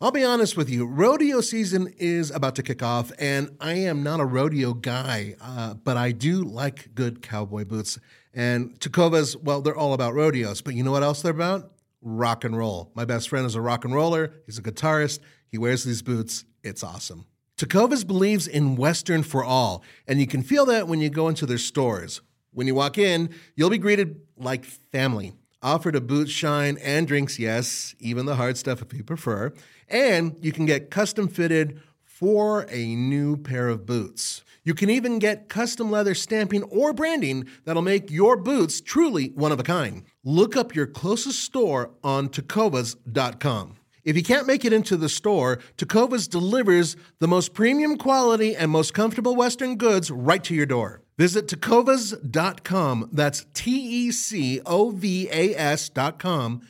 [0.00, 4.04] I'll be honest with you, rodeo season is about to kick off, and I am
[4.04, 7.98] not a rodeo guy, uh, but I do like good cowboy boots.
[8.32, 11.72] And Tecovas, well, they're all about rodeos, but you know what else they're about?
[12.00, 12.92] Rock and roll.
[12.94, 16.44] My best friend is a rock and roller, he's a guitarist, he wears these boots.
[16.62, 17.26] It's awesome.
[17.56, 21.44] Tecovas believes in Western for all, and you can feel that when you go into
[21.44, 22.20] their stores.
[22.52, 25.32] When you walk in, you'll be greeted like family.
[25.62, 29.52] Offered a boot shine and drinks, yes, even the hard stuff if you prefer.
[29.88, 34.44] And you can get custom fitted for a new pair of boots.
[34.62, 39.50] You can even get custom leather stamping or branding that'll make your boots truly one
[39.50, 40.04] of a kind.
[40.22, 43.76] Look up your closest store on tecovas.com.
[44.04, 48.70] If you can't make it into the store, Tecovas delivers the most premium quality and
[48.70, 51.02] most comfortable Western goods right to your door.
[51.18, 53.70] Visit tecovas.com, that's T
[54.06, 56.62] E C O V A S.com,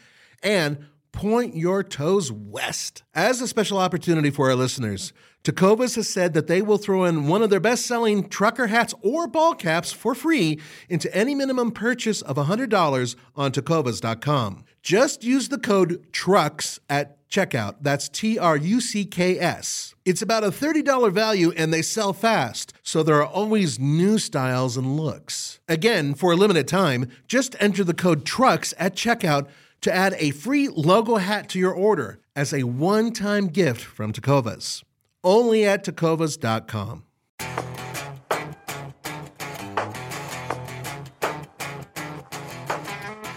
[0.43, 3.03] and point your toes west.
[3.15, 5.13] As a special opportunity for our listeners,
[5.45, 8.95] Tecovas has said that they will throw in one of their best selling trucker hats
[9.03, 14.65] or ball caps for free into any minimum purchase of $100 on tecovas.com.
[14.83, 17.77] Just use the code TRUCKS at checkout.
[17.81, 19.95] That's T R U C K S.
[20.05, 24.77] It's about a $30 value and they sell fast, so there are always new styles
[24.77, 25.61] and looks.
[25.69, 29.49] Again, for a limited time, just enter the code TRUCKS at checkout
[29.83, 34.13] to add a free logo hat to your order as a one time gift from
[34.13, 34.83] Tecovas.
[35.25, 37.05] Only at tecovas.com.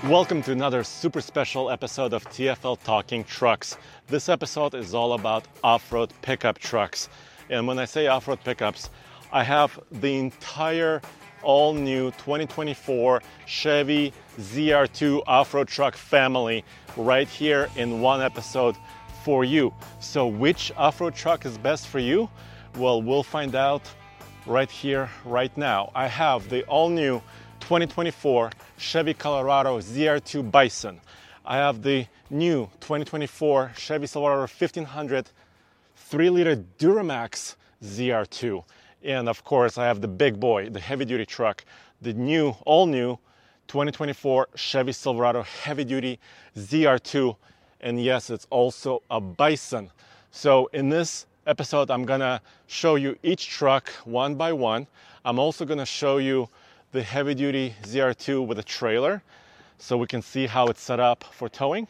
[0.06, 3.78] Welcome to another super special episode of TFL Talking Trucks.
[4.08, 7.10] This episode is all about off road pickup trucks.
[7.50, 8.90] And when I say off road pickups,
[9.32, 11.02] I have the entire
[11.42, 16.64] all new 2024 Chevy ZR2 off road truck family
[16.98, 18.76] right here in one episode
[19.24, 19.74] for you.
[20.00, 22.30] So, which off road truck is best for you?
[22.78, 23.82] Well, we'll find out
[24.46, 25.92] right here, right now.
[25.94, 27.22] I have the all new
[27.62, 31.00] 2024 Chevy Colorado ZR2 Bison.
[31.46, 35.30] I have the new 2024 Chevy Silverado 1500
[35.96, 38.64] 3 liter Duramax ZR2.
[39.04, 41.64] And of course, I have the big boy, the heavy duty truck,
[42.02, 43.18] the new, all new
[43.68, 46.20] 2024 Chevy Silverado heavy duty
[46.58, 47.36] ZR2.
[47.82, 49.90] And yes, it's also a Bison.
[50.30, 54.88] So in this episode, I'm gonna show you each truck one by one.
[55.26, 56.48] I'm also gonna show you
[56.92, 59.24] the heavy duty ZR2 with a trailer
[59.80, 61.88] so we can see how it's set up for towing.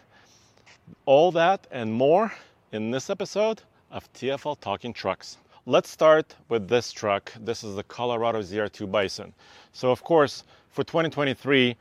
[1.05, 2.33] All that and more
[2.71, 5.37] in this episode of TFL Talking Trucks.
[5.65, 7.33] Let's start with this truck.
[7.39, 9.33] This is the Colorado ZR2 Bison.
[9.73, 11.75] So, of course, for 2023,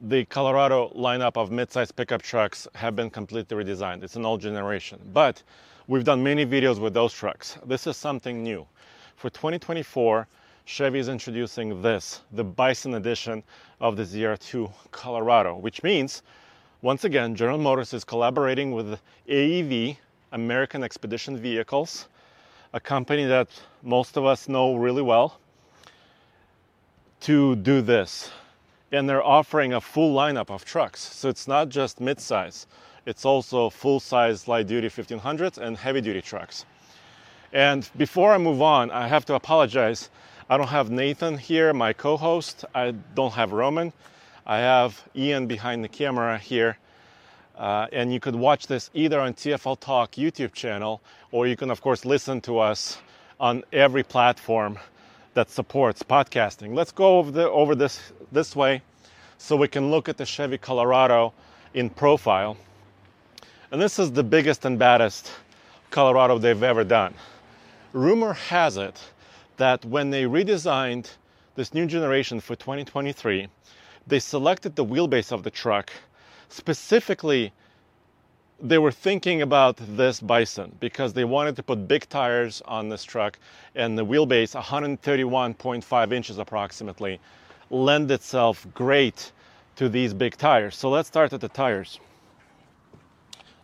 [0.00, 4.04] the Colorado lineup of midsize pickup trucks have been completely redesigned.
[4.04, 5.42] It's an old generation, but
[5.88, 7.58] we've done many videos with those trucks.
[7.66, 8.64] This is something new.
[9.16, 10.28] For 2024,
[10.66, 13.42] Chevy is introducing this, the Bison edition
[13.80, 16.22] of the ZR2 Colorado, which means,
[16.82, 19.96] once again, General Motors is collaborating with AEV,
[20.30, 22.06] American Expedition Vehicles,
[22.72, 23.48] a company that
[23.82, 25.40] most of us know really well,
[27.20, 28.30] to do this.
[28.92, 31.00] And they're offering a full lineup of trucks.
[31.00, 32.66] So it's not just midsize,
[33.06, 36.64] it's also full size light duty 1500s and heavy duty trucks.
[37.52, 40.10] And before I move on, I have to apologize.
[40.50, 42.64] I don't have Nathan here, my co host.
[42.74, 43.92] I don't have Roman.
[44.46, 46.78] I have Ian behind the camera here.
[47.56, 51.00] Uh, and you could watch this either on TFL Talk YouTube channel,
[51.32, 52.98] or you can, of course, listen to us
[53.40, 54.78] on every platform
[55.38, 56.74] that supports podcasting.
[56.74, 58.82] Let's go over, the, over this this way
[59.36, 61.32] so we can look at the Chevy Colorado
[61.74, 62.56] in profile.
[63.70, 65.30] And this is the biggest and baddest
[65.90, 67.14] Colorado they've ever done.
[67.92, 69.00] Rumor has it
[69.58, 71.08] that when they redesigned
[71.54, 73.46] this new generation for 2023,
[74.08, 75.92] they selected the wheelbase of the truck
[76.48, 77.52] specifically
[78.60, 83.04] they were thinking about this bison because they wanted to put big tires on this
[83.04, 83.38] truck
[83.76, 87.20] and the wheelbase 131.5 inches approximately
[87.70, 89.30] lend itself great
[89.76, 90.76] to these big tires.
[90.76, 92.00] So let's start at the tires.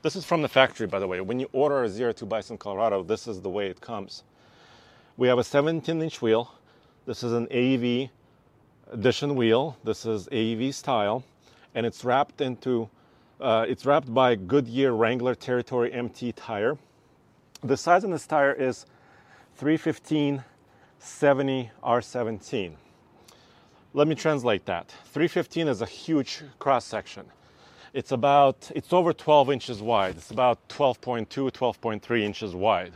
[0.02, 1.20] This is from the factory by the way.
[1.20, 4.22] When you order a ZR2 bison colorado this is the way it comes.
[5.16, 6.54] We have a 17 inch wheel.
[7.04, 8.10] This is an aev
[8.92, 9.76] edition wheel.
[9.82, 11.24] This is aev style.
[11.74, 12.88] And it's wrapped into
[13.40, 16.78] uh, it's wrapped by Goodyear Wrangler Territory MT tire.
[17.62, 18.86] The size of this tire is
[19.56, 20.44] 315
[20.98, 22.72] 70 R17.
[23.92, 24.88] Let me translate that.
[25.06, 27.26] 315 is a huge cross section.
[27.92, 30.16] It's about, it's over 12 inches wide.
[30.16, 32.92] It's about 12.2, 12.3 inches wide.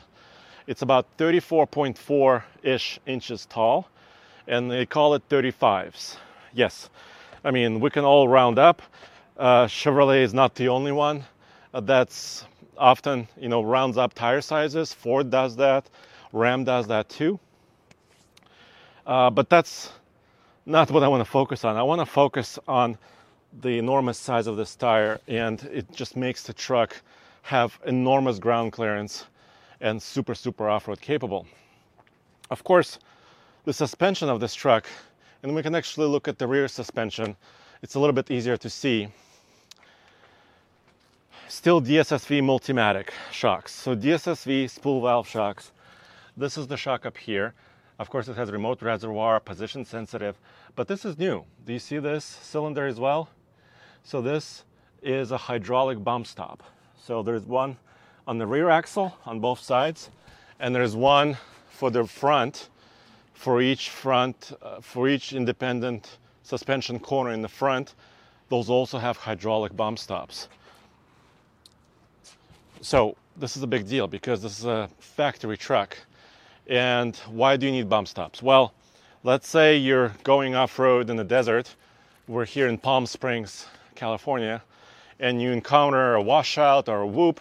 [0.66, 3.88] It's about 34.4 ish inches tall,
[4.46, 6.16] and they call it 35s.
[6.52, 6.90] Yes,
[7.44, 8.82] I mean, we can all round up.
[9.38, 11.24] Uh, Chevrolet is not the only one
[11.72, 12.44] that's
[12.76, 14.92] often, you know, rounds up tire sizes.
[14.92, 15.88] Ford does that,
[16.32, 17.38] Ram does that too.
[19.06, 19.92] Uh, but that's
[20.66, 21.76] not what I want to focus on.
[21.76, 22.98] I want to focus on
[23.60, 27.00] the enormous size of this tire, and it just makes the truck
[27.42, 29.24] have enormous ground clearance
[29.80, 31.46] and super, super off road capable.
[32.50, 32.98] Of course,
[33.64, 34.86] the suspension of this truck,
[35.44, 37.36] and we can actually look at the rear suspension,
[37.82, 39.08] it's a little bit easier to see.
[41.50, 43.72] Still DSSV Multimatic shocks.
[43.72, 45.72] So DSSV spool valve shocks.
[46.36, 47.54] This is the shock up here.
[47.98, 50.36] Of course, it has remote reservoir, position sensitive,
[50.76, 51.46] but this is new.
[51.64, 53.30] Do you see this cylinder as well?
[54.04, 54.64] So this
[55.02, 56.62] is a hydraulic bump stop.
[57.02, 57.78] So there's one
[58.26, 60.10] on the rear axle on both sides,
[60.60, 61.38] and there's one
[61.70, 62.68] for the front
[63.32, 67.94] for each front uh, for each independent suspension corner in the front.
[68.50, 70.48] Those also have hydraulic bump stops.
[72.80, 75.98] So this is a big deal because this is a factory truck.
[76.68, 78.40] And why do you need bump stops?
[78.40, 78.72] Well,
[79.24, 81.74] let's say you're going off road in the desert.
[82.28, 83.66] We're here in Palm Springs,
[83.96, 84.62] California,
[85.18, 87.40] and you encounter a washout or a whoop,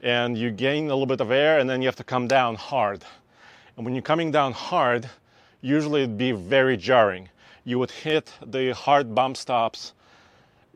[0.00, 2.54] and you gain a little bit of air, and then you have to come down
[2.54, 3.04] hard.
[3.76, 5.08] And when you're coming down hard,
[5.60, 7.28] usually it'd be very jarring.
[7.64, 9.92] You would hit the hard bump stops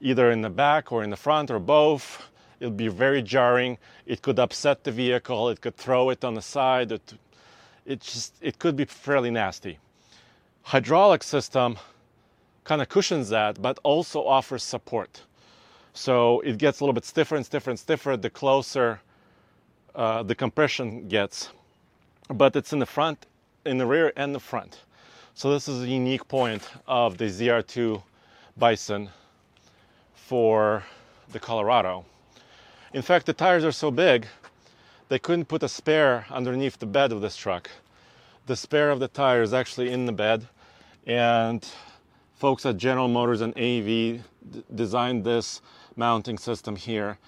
[0.00, 2.26] either in the back or in the front or both.
[2.60, 3.78] It'd be very jarring.
[4.06, 5.48] It could upset the vehicle.
[5.48, 6.92] It could throw it on the side.
[6.92, 7.14] It,
[7.86, 9.78] it just it could be fairly nasty.
[10.62, 11.78] Hydraulic system
[12.64, 15.22] kind of cushions that, but also offers support.
[15.94, 19.00] So it gets a little bit stiffer and stiffer and stiffer the closer
[19.94, 21.50] uh, the compression gets.
[22.28, 23.26] But it's in the front,
[23.64, 24.80] in the rear, and the front.
[25.34, 28.02] So this is a unique point of the ZR2
[28.56, 29.08] Bison
[30.14, 30.84] for
[31.32, 32.04] the Colorado.
[32.92, 34.26] In fact, the tires are so big,
[35.08, 37.70] they couldn't put a spare underneath the bed of this truck.
[38.46, 40.48] The spare of the tire is actually in the bed,
[41.06, 41.64] and
[42.34, 44.22] folks at General Motors and AEV
[44.74, 45.62] designed this
[45.94, 47.18] mounting system here.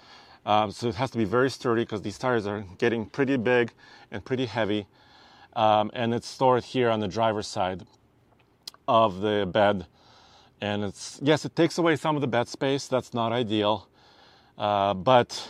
[0.44, 3.70] Um, so it has to be very sturdy because these tires are getting pretty big
[4.11, 4.88] and pretty heavy.
[5.55, 7.85] Um, and it's stored here on the driver's side
[8.88, 9.87] of the bed.
[10.61, 12.88] And it's, yes, it takes away some of the bed space.
[12.88, 13.87] That's not ideal.
[14.59, 15.49] Uh, but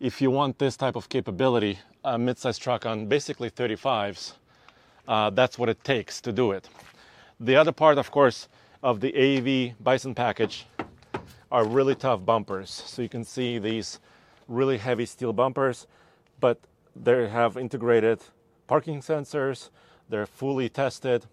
[0.00, 4.34] if you want this type of capability, a mid-sized truck on basically 35s,
[5.06, 6.68] uh, that's what it takes to do it.
[7.40, 8.48] The other part, of course,
[8.82, 10.66] of the AEV Bison package
[11.50, 12.70] are really tough bumpers.
[12.70, 13.98] So you can see these
[14.46, 15.86] really heavy steel bumpers,
[16.40, 16.58] but
[16.94, 18.20] they have integrated
[18.66, 19.70] parking sensors.
[20.08, 21.26] They're fully tested,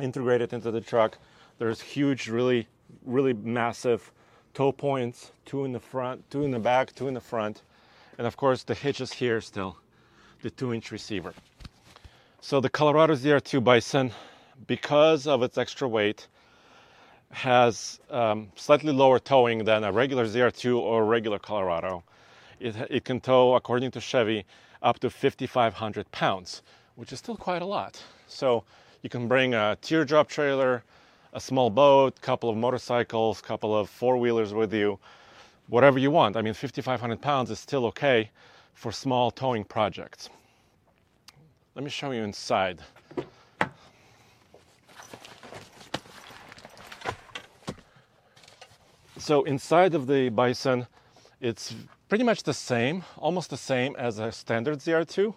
[0.00, 1.18] integrated into the truck.
[1.58, 2.68] There's huge, really,
[3.04, 4.12] really massive
[4.54, 7.62] tow points, two in the front, two in the back, two in the front.
[8.16, 9.76] And of course, the hitch is here still,
[10.42, 11.34] the two inch receiver.
[12.40, 14.12] So the Colorado ZR2 Bison,
[14.66, 16.28] because of its extra weight,
[17.30, 22.04] has um, slightly lower towing than a regular ZR2 or regular Colorado.
[22.60, 24.44] It, it can tow, according to Chevy,
[24.82, 26.62] up to 5,500 pounds,
[26.94, 28.00] which is still quite a lot.
[28.28, 28.62] So
[29.02, 30.84] you can bring a teardrop trailer,
[31.34, 35.00] a small boat, couple of motorcycles, couple of four wheelers with you,
[35.66, 36.36] whatever you want.
[36.36, 38.30] I mean, 5,500 pounds is still okay
[38.72, 40.30] for small towing projects.
[41.74, 42.80] Let me show you inside.
[49.18, 50.86] So inside of the Bison,
[51.40, 51.74] it's
[52.08, 55.34] pretty much the same, almost the same as a standard ZR2,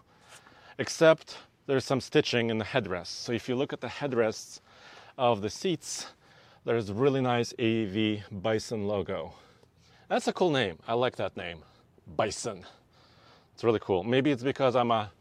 [0.77, 3.07] except there's some stitching in the headrests.
[3.07, 4.59] So if you look at the headrests
[5.17, 6.07] of the seats,
[6.63, 9.33] there's a really nice AEV Bison logo.
[10.09, 10.77] That's a cool name.
[10.87, 11.63] I like that name,
[12.15, 12.65] Bison.
[13.53, 14.03] It's really cool.
[14.03, 15.11] Maybe it's because I'm a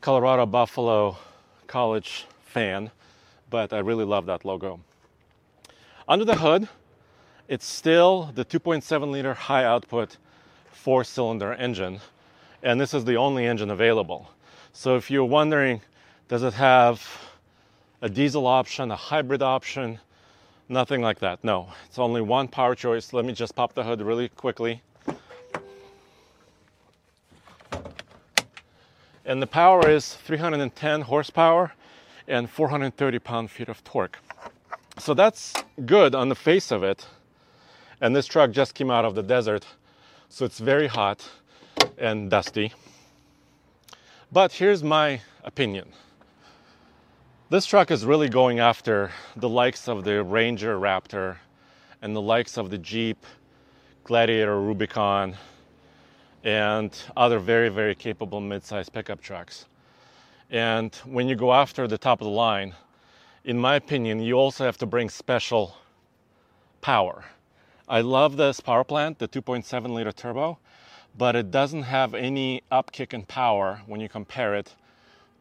[0.00, 1.18] Colorado Buffalo
[1.66, 2.90] College fan,
[3.50, 4.80] but I really love that logo.
[6.08, 6.68] Under the hood,
[7.48, 10.16] it's still the 2.7 liter high output
[10.70, 12.00] four cylinder engine,
[12.62, 14.30] and this is the only engine available.
[14.72, 15.82] So if you're wondering,
[16.28, 17.27] does it have
[18.00, 19.98] a diesel option, a hybrid option?
[20.68, 21.42] Nothing like that.
[21.42, 23.12] No, it's only one power choice.
[23.12, 24.82] Let me just pop the hood really quickly.
[29.24, 31.72] And the power is 310 horsepower
[32.26, 34.18] and 430 pound feet of torque.
[34.98, 35.54] So that's
[35.86, 37.06] good on the face of it.
[38.00, 39.66] And this truck just came out of the desert,
[40.28, 41.28] so it's very hot
[41.96, 42.72] and dusty.
[44.30, 45.92] But here's my opinion.
[47.50, 51.38] This truck is really going after the likes of the Ranger Raptor
[52.02, 53.24] and the likes of the Jeep
[54.04, 55.34] Gladiator Rubicon
[56.44, 59.64] and other very, very capable mid-sized pickup trucks.
[60.50, 62.74] And when you go after the top of the line,
[63.44, 65.74] in my opinion, you also have to bring special
[66.82, 67.24] power.
[67.88, 70.58] I love this power plant, the 2.7 liter turbo,
[71.16, 74.74] but it doesn't have any upkick in power when you compare it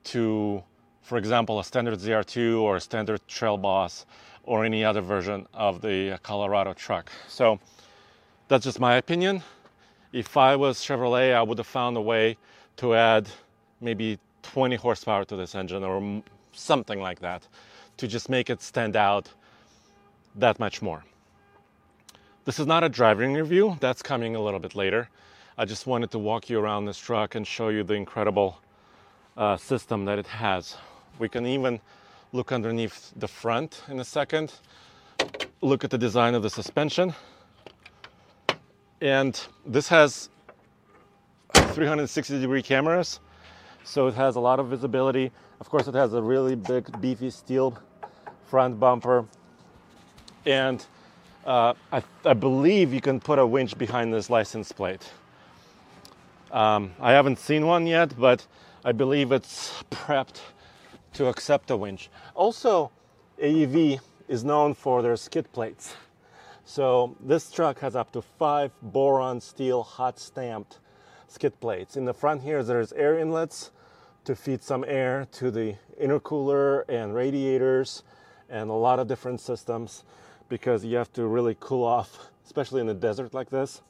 [0.05, 0.63] to
[1.07, 4.05] for example, a standard ZR2 or a standard Trail Boss
[4.43, 7.09] or any other version of the Colorado truck.
[7.29, 7.61] So
[8.49, 9.41] that's just my opinion.
[10.11, 12.35] If I was Chevrolet, I would have found a way
[12.75, 13.29] to add
[13.79, 16.21] maybe 20 horsepower to this engine or
[16.51, 17.47] something like that
[17.95, 19.29] to just make it stand out
[20.35, 21.05] that much more.
[22.43, 25.07] This is not a driving review, that's coming a little bit later.
[25.57, 28.59] I just wanted to walk you around this truck and show you the incredible
[29.37, 30.75] uh, system that it has.
[31.19, 31.79] We can even
[32.31, 34.53] look underneath the front in a second,
[35.62, 37.13] look at the design of the suspension.
[39.01, 40.29] And this has
[41.53, 43.19] 360 degree cameras,
[43.83, 45.31] so it has a lot of visibility.
[45.59, 47.77] Of course, it has a really big, beefy steel
[48.45, 49.25] front bumper.
[50.45, 50.86] And
[51.45, 55.09] uh, I, I, believe you can put a winch behind this license plate.
[56.51, 58.45] Um, I haven't seen one yet, but
[58.83, 60.39] I believe it's prepped
[61.13, 62.09] to accept a winch.
[62.35, 62.91] Also,
[63.41, 65.95] AEV is known for their skid plates.
[66.65, 70.79] So this truck has up to five boron steel hot stamped
[71.27, 71.95] skid plates.
[71.95, 73.71] In the front here, there's air inlets
[74.25, 78.03] to feed some air to the intercooler and radiators
[78.49, 80.03] and a lot of different systems
[80.49, 83.81] because you have to really cool off, especially in a desert like this.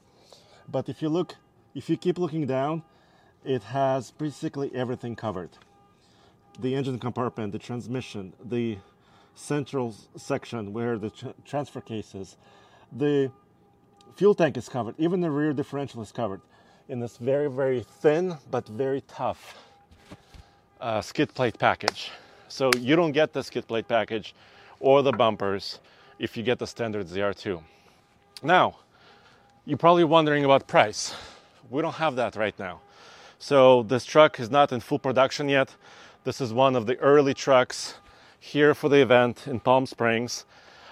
[0.67, 1.36] But if you look,
[1.74, 2.83] if you keep looking down,
[3.43, 5.50] it has basically everything covered
[6.59, 8.77] the engine compartment, the transmission, the
[9.35, 11.11] central section where the
[11.45, 12.37] transfer case is,
[12.91, 13.31] the
[14.15, 16.41] fuel tank is covered, even the rear differential is covered
[16.89, 19.57] in this very, very thin but very tough
[20.81, 22.11] uh, skid plate package.
[22.47, 24.33] So you don't get the skid plate package
[24.79, 25.79] or the bumpers
[26.19, 27.61] if you get the standard ZR2.
[28.41, 28.77] Now,
[29.65, 31.13] you're probably wondering about price.
[31.69, 32.81] We don't have that right now.
[33.39, 35.75] So this truck is not in full production yet.
[36.27, 37.93] This is one of the early trucks
[38.38, 40.43] here for the event in Palm Springs.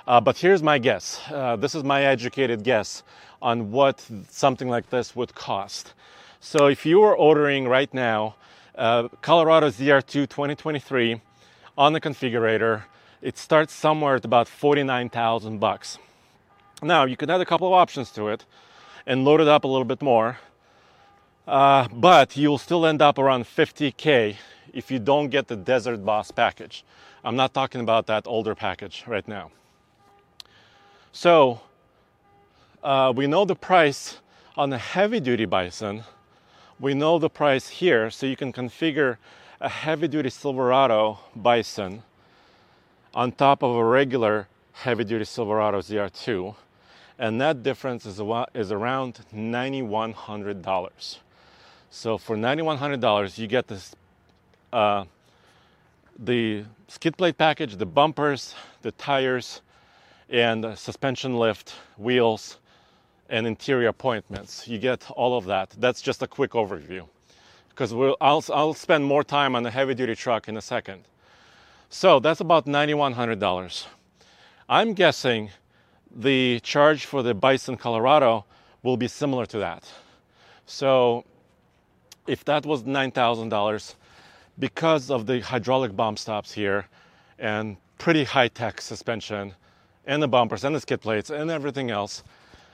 [0.07, 1.19] Uh, but here's my guess.
[1.29, 3.03] Uh, this is my educated guess
[3.41, 5.93] on what something like this would cost.
[6.39, 8.35] So if you are ordering right now,
[8.75, 11.19] uh, Colorado ZR2 2023
[11.77, 12.83] on the configurator,
[13.21, 15.97] it starts somewhere at about 49,000 bucks.
[16.81, 18.45] Now you can add a couple of options to it
[19.05, 20.37] and load it up a little bit more,
[21.45, 24.37] uh, but you'll still end up around 50k
[24.75, 26.83] if you don't get the Desert Boss package.
[27.23, 29.49] I'm not talking about that older package right now.
[31.11, 31.61] So,
[32.83, 34.19] uh, we know the price
[34.57, 36.03] on a heavy duty Bison.
[36.79, 39.17] We know the price here, so you can configure
[39.61, 42.03] a heavy duty Silverado Bison
[43.13, 46.53] on top of a regular heavy duty Silverado ZR2.
[47.17, 48.19] And that difference is,
[48.53, 51.17] is around $9,100.
[51.89, 53.95] So for $9,100, you get this
[54.75, 55.05] uh,
[56.19, 59.61] the skid plate package, the bumpers, the tires,
[60.29, 62.57] and suspension lift, wheels,
[63.29, 64.67] and interior appointments.
[64.67, 65.69] You get all of that.
[65.79, 67.07] That's just a quick overview
[67.69, 71.03] because we'll, I'll, I'll spend more time on the heavy duty truck in a second.
[71.89, 73.85] So that's about $9,100.
[74.67, 75.51] I'm guessing
[76.13, 78.45] the charge for the Bison Colorado
[78.83, 79.89] will be similar to that.
[80.65, 81.25] So
[82.27, 83.95] if that was $9,000,
[84.59, 86.87] because of the hydraulic bump stops here
[87.39, 89.53] and pretty high tech suspension
[90.05, 92.23] and the bumpers and the skid plates and everything else,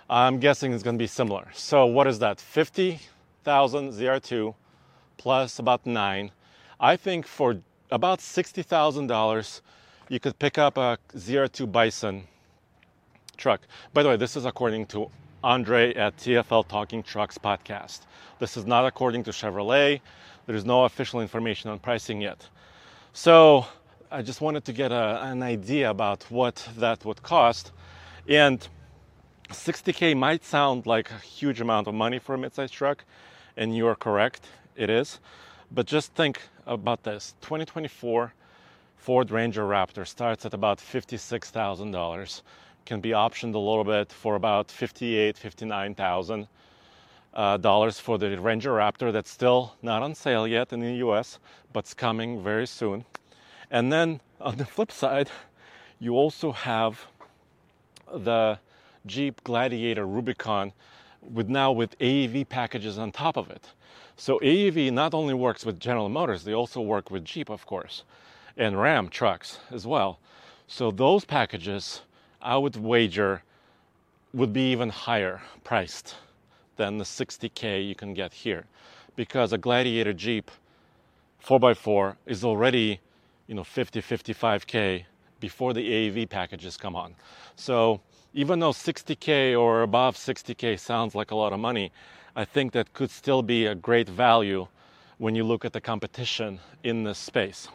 [0.10, 1.48] I'm guessing it's going to be similar.
[1.54, 2.40] So, what is that?
[2.40, 4.54] 50,000 ZR2
[5.18, 6.32] plus about nine.
[6.80, 7.58] I think for
[7.92, 9.62] about $60,000,
[10.10, 12.24] you could pick up a ZR2 Bison
[13.38, 13.62] truck.
[13.94, 15.10] By the way, this is according to
[15.44, 18.02] Andre at TFL Talking Trucks podcast.
[18.40, 20.02] This is not according to Chevrolet.
[20.46, 22.48] There's no official information on pricing yet.
[23.14, 23.66] So
[24.12, 27.72] I just wanted to get a, an idea about what that would cost.
[28.28, 28.68] And
[29.50, 33.04] 60K might sound like a huge amount of money for a midsize truck,
[33.58, 35.20] and you are correct, it is.
[35.72, 38.34] But just think about this 2024
[38.98, 42.42] Ford Ranger Raptor starts at about $56,000.
[42.86, 46.48] can be optioned a little bit for about 58, 59,000
[47.34, 49.12] uh, dollars for the Ranger Raptor.
[49.12, 51.40] That's still not on sale yet in the U.S.,
[51.74, 53.06] but it's coming very soon.
[53.70, 55.30] And then on the flip side,
[56.00, 57.06] you also have
[58.14, 58.60] the
[59.06, 60.74] Jeep Gladiator Rubicon
[61.22, 63.66] with now with AEV packages on top of it.
[64.18, 68.04] So AEV not only works with General Motors, they also work with Jeep, of course,
[68.58, 70.20] and Ram trucks as well.
[70.68, 72.02] So those packages,
[72.42, 73.44] I would wager,
[74.34, 76.16] would be even higher priced
[76.82, 78.66] than the 60k you can get here,
[79.16, 80.50] because a Gladiator Jeep
[81.46, 83.00] 4x4 is already,
[83.46, 85.06] you know, 50, 55k
[85.40, 87.14] before the AEV packages come on.
[87.56, 88.02] So
[88.34, 91.92] even though 60k or above 60k sounds like a lot of money,
[92.36, 94.68] I think that could still be a great value
[95.20, 97.68] when you look at the competition in this space.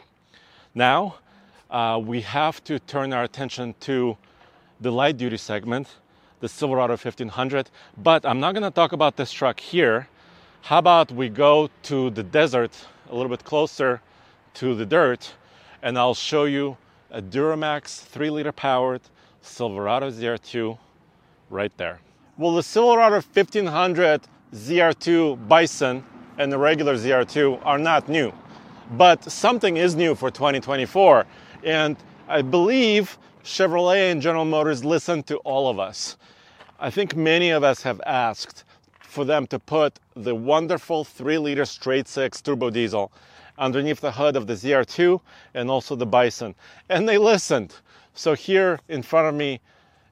[0.75, 1.15] Now,
[1.69, 4.17] uh, we have to turn our attention to
[4.81, 5.87] the light duty segment,
[6.39, 7.69] the Silverado 1500.
[7.97, 10.07] But I'm not going to talk about this truck here.
[10.61, 12.71] How about we go to the desert
[13.09, 14.01] a little bit closer
[14.55, 15.33] to the dirt
[15.81, 16.77] and I'll show you
[17.11, 19.01] a Duramax 3 liter powered
[19.41, 20.77] Silverado ZR2
[21.49, 21.99] right there.
[22.37, 24.21] Well, the Silverado 1500
[24.53, 26.03] ZR2 Bison
[26.37, 28.33] and the regular ZR2 are not new,
[28.91, 31.25] but something is new for 2024.
[31.63, 33.17] And I believe
[33.47, 36.17] Chevrolet and General Motors listen to all of us.
[36.81, 38.65] I think many of us have asked
[38.99, 43.09] for them to put the wonderful 3 liter straight six turbo diesel
[43.57, 45.21] underneath the hood of the ZR2
[45.53, 46.55] and also the Bison.
[46.89, 47.73] And they listened.
[48.13, 49.61] So here in front of me,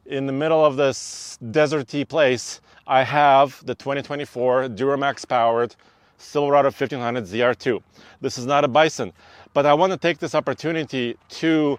[0.05, 5.75] in the middle of this deserty place, I have the 2024 Duramax powered
[6.17, 7.83] Silverado 1500 ZR2.
[8.21, 9.11] This is not a Bison,
[9.53, 11.77] but I want to take this opportunity to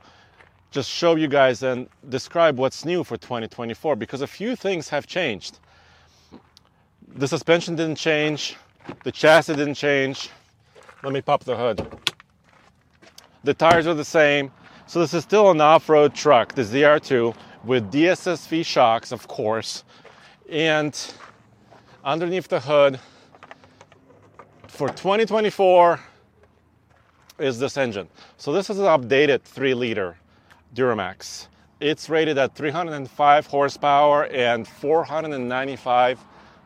[0.71, 5.07] just show you guys and describe what's new for 2024 because a few things have
[5.07, 5.59] changed.
[7.15, 8.57] The suspension didn't change,
[9.05, 10.31] the chassis didn't change.
[11.03, 11.87] Let me pop the hood.
[13.45, 14.51] The tires are the same,
[14.87, 19.85] so this is still an off-road truck, the ZR2, with DSSV shocks, of course.
[20.51, 20.99] And
[22.05, 23.01] underneath the hood,
[24.69, 26.01] for 2024,
[27.39, 28.09] is this engine.
[28.37, 30.17] So this is an updated 3 liter
[30.77, 31.49] Duramax.
[31.81, 36.21] It's rated at 305 horsepower and 495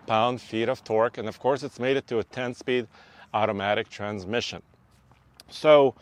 [0.09, 1.19] pound feet of torque.
[1.19, 2.89] And of course, it's made it to a 10 speed
[3.33, 4.63] automatic transmission.
[5.49, 5.95] So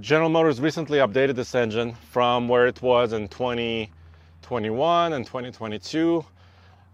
[0.00, 6.24] General Motors recently updated this engine from where it was in 2021 and 2022.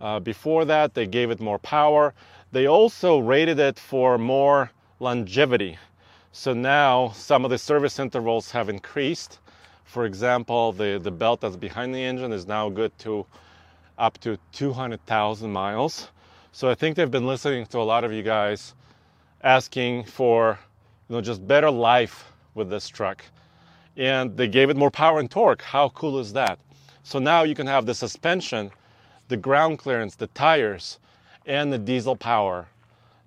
[0.00, 2.14] Uh, before that, they gave it more power.
[2.50, 5.76] They also rated it for more longevity.
[6.32, 9.38] So now some of the service intervals have increased.
[9.94, 13.26] For example, the, the belt that's behind the engine is now good to
[13.96, 16.08] up to 200,000 miles.
[16.50, 18.74] So I think they've been listening to a lot of you guys
[19.44, 20.58] asking for
[21.08, 23.24] you know just better life with this truck.
[23.96, 25.62] And they gave it more power and torque.
[25.62, 26.58] How cool is that?
[27.04, 28.72] So now you can have the suspension,
[29.28, 30.98] the ground clearance, the tires,
[31.46, 32.66] and the diesel power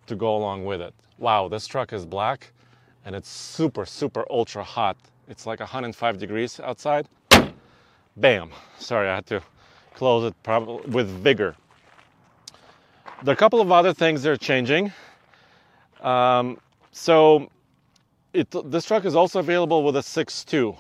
[0.08, 0.94] to go along with it.
[1.18, 2.52] Wow, this truck is black
[3.06, 4.98] and it's super, super ultra hot.
[5.30, 7.08] It's like 105 degrees outside.
[8.16, 8.52] Bam.
[8.80, 9.42] Sorry, I had to
[9.94, 11.56] close it probably with vigor.
[13.24, 14.94] There are a couple of other things that are changing.
[16.02, 16.58] Um,
[16.92, 17.50] so
[18.34, 20.78] it, this truck is also available with a 6.2,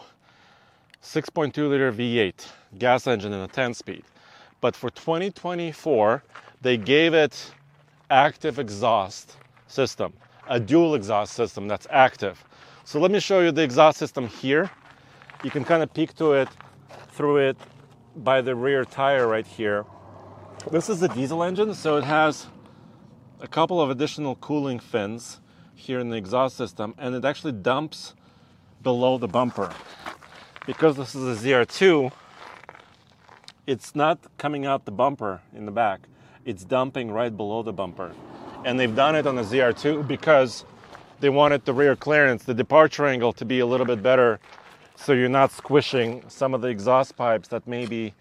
[1.03, 4.03] 6.2 liter V8 gas engine and a 10 speed.
[4.61, 6.23] But for 2024,
[6.61, 7.51] they gave it
[8.09, 10.13] active exhaust system,
[10.47, 12.43] a dual exhaust system that's active.
[12.87, 14.71] So let me show you the exhaust system here.
[15.43, 16.47] You can kind of peek to it
[17.11, 17.57] through it
[18.15, 19.83] by the rear tire right here.
[20.71, 22.47] This is the diesel engine, so it has
[23.41, 25.41] a couple of additional cooling fins
[25.75, 28.15] here in the exhaust system and it actually dumps
[28.81, 29.69] below the bumper.
[30.65, 32.09] Because this is a ZR2,
[33.65, 36.07] it's not coming out the bumper in the back.
[36.45, 38.13] It's dumping right below the bumper.
[38.63, 40.63] And they've done it on the ZR2 because
[41.19, 44.39] they wanted the rear clearance, the departure angle to be a little bit better
[44.95, 48.13] so you're not squishing some of the exhaust pipes that may be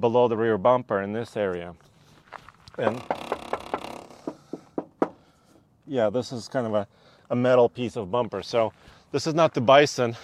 [0.00, 1.74] below the rear bumper in this area.
[2.78, 3.02] And
[5.86, 6.86] yeah, this is kind of a
[7.32, 8.42] a metal piece of bumper.
[8.42, 8.72] So
[9.10, 10.14] this is not the Bison.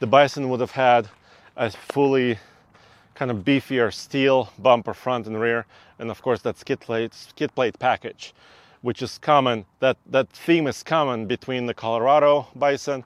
[0.00, 1.08] The Bison would have had
[1.56, 2.38] a fully
[3.14, 5.64] kind of beefier steel bumper front and rear,
[5.98, 8.34] and of course that skid plate skid plate package,
[8.82, 9.64] which is common.
[9.80, 13.04] That that theme is common between the Colorado Bison,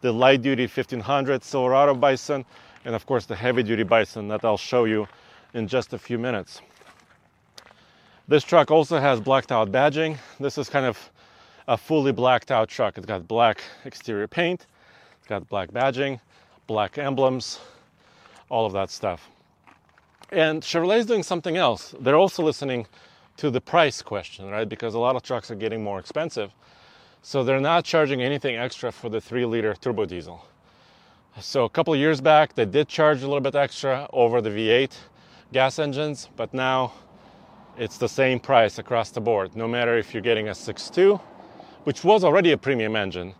[0.00, 2.44] the light duty 1500 Silverado Bison,
[2.84, 5.06] and of course the heavy duty Bison that I'll show you
[5.54, 6.60] in just a few minutes.
[8.28, 10.16] This truck also has blacked out badging.
[10.38, 11.10] This is kind of
[11.66, 12.96] a fully blacked out truck.
[12.96, 14.66] It's got black exterior paint,
[15.18, 16.20] it's got black badging,
[16.66, 17.58] black emblems,
[18.48, 19.28] all of that stuff.
[20.32, 21.94] And Chevrolet is doing something else.
[21.98, 22.86] They're also listening
[23.36, 24.68] to the price question, right?
[24.68, 26.52] Because a lot of trucks are getting more expensive.
[27.22, 30.44] So they're not charging anything extra for the 3 liter turbo diesel.
[31.38, 34.92] So a couple years back, they did charge a little bit extra over the V8
[35.52, 36.92] gas engines, but now
[37.78, 41.20] it's the same price across the board, no matter if you're getting a 6.2,
[41.84, 43.34] which was already a premium engine,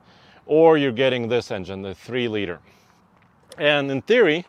[0.47, 2.61] or you're getting this engine, the 3 liter.
[3.59, 4.47] And in theory,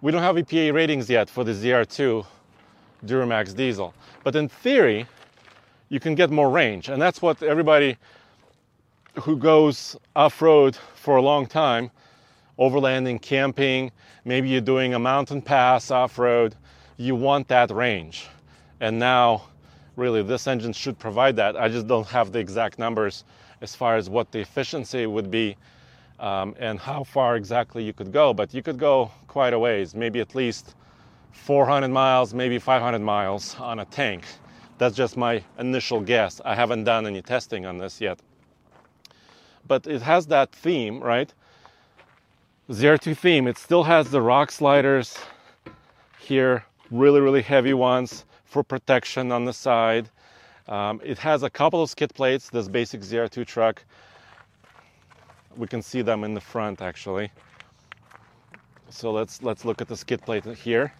[0.00, 2.26] we don't have EPA ratings yet for the ZR2
[3.04, 3.94] Duramax diesel.
[4.24, 5.06] But in theory,
[5.88, 6.88] you can get more range.
[6.88, 7.96] And that's what everybody
[9.20, 11.90] who goes off road for a long time,
[12.58, 13.90] overlanding, camping,
[14.24, 16.54] maybe you're doing a mountain pass off road,
[16.96, 18.28] you want that range.
[18.80, 19.44] And now,
[19.96, 21.56] really, this engine should provide that.
[21.56, 23.24] I just don't have the exact numbers
[23.60, 25.56] as far as what the efficiency would be
[26.18, 28.32] um, and how far exactly you could go.
[28.32, 30.74] But you could go quite a ways, maybe at least
[31.32, 34.24] 400 miles, maybe 500 miles on a tank.
[34.78, 36.40] That's just my initial guess.
[36.44, 38.18] I haven't done any testing on this yet.
[39.66, 41.32] But it has that theme, right?
[42.70, 43.46] ZR2 theme.
[43.46, 45.18] It still has the rock sliders
[46.18, 50.08] here, really, really heavy ones for protection on the side.
[50.68, 53.84] Um, it has a couple of skid plates, this basic ZR2 truck.
[55.56, 57.30] We can see them in the front actually.
[58.90, 60.92] So let's let's look at the skid plate here.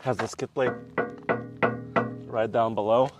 [0.00, 0.72] Has the skid plate
[2.26, 3.10] right down below.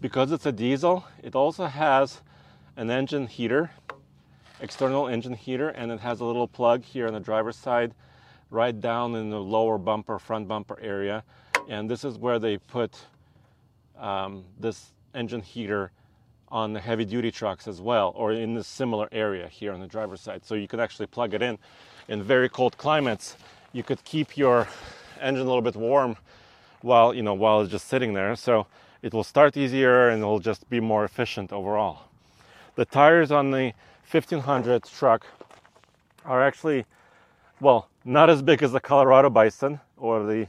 [0.00, 2.20] Because it's a diesel, it also has
[2.76, 3.70] an engine heater,
[4.60, 7.94] external engine heater, and it has a little plug here on the driver's side,
[8.50, 11.22] right down in the lower bumper, front bumper area.
[11.68, 12.98] And this is where they put
[13.98, 15.90] um, this engine heater
[16.50, 19.86] on the heavy duty trucks as well, or in the similar area here on the
[19.86, 20.44] driver's side.
[20.44, 21.58] So you could actually plug it in.
[22.08, 23.36] In very cold climates,
[23.72, 24.68] you could keep your
[25.20, 26.16] engine a little bit warm
[26.82, 28.34] while you know while it's just sitting there.
[28.36, 28.66] So
[29.02, 32.04] it will start easier and it will just be more efficient overall.
[32.74, 33.72] The tires on the
[34.10, 35.26] 1500 truck
[36.24, 36.84] are actually
[37.60, 40.48] well not as big as the Colorado Bison or the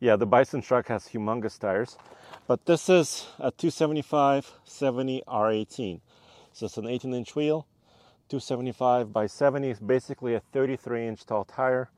[0.00, 1.96] yeah the Bison truck has humongous tires
[2.48, 6.00] but this is a 275 70 R18.
[6.54, 7.66] So it's an 18 inch wheel,
[8.30, 11.90] 275 by 70 is basically a 33 inch tall tire,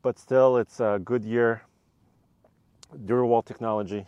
[0.00, 1.62] but still it's a Goodyear
[3.04, 4.06] Durawall technology.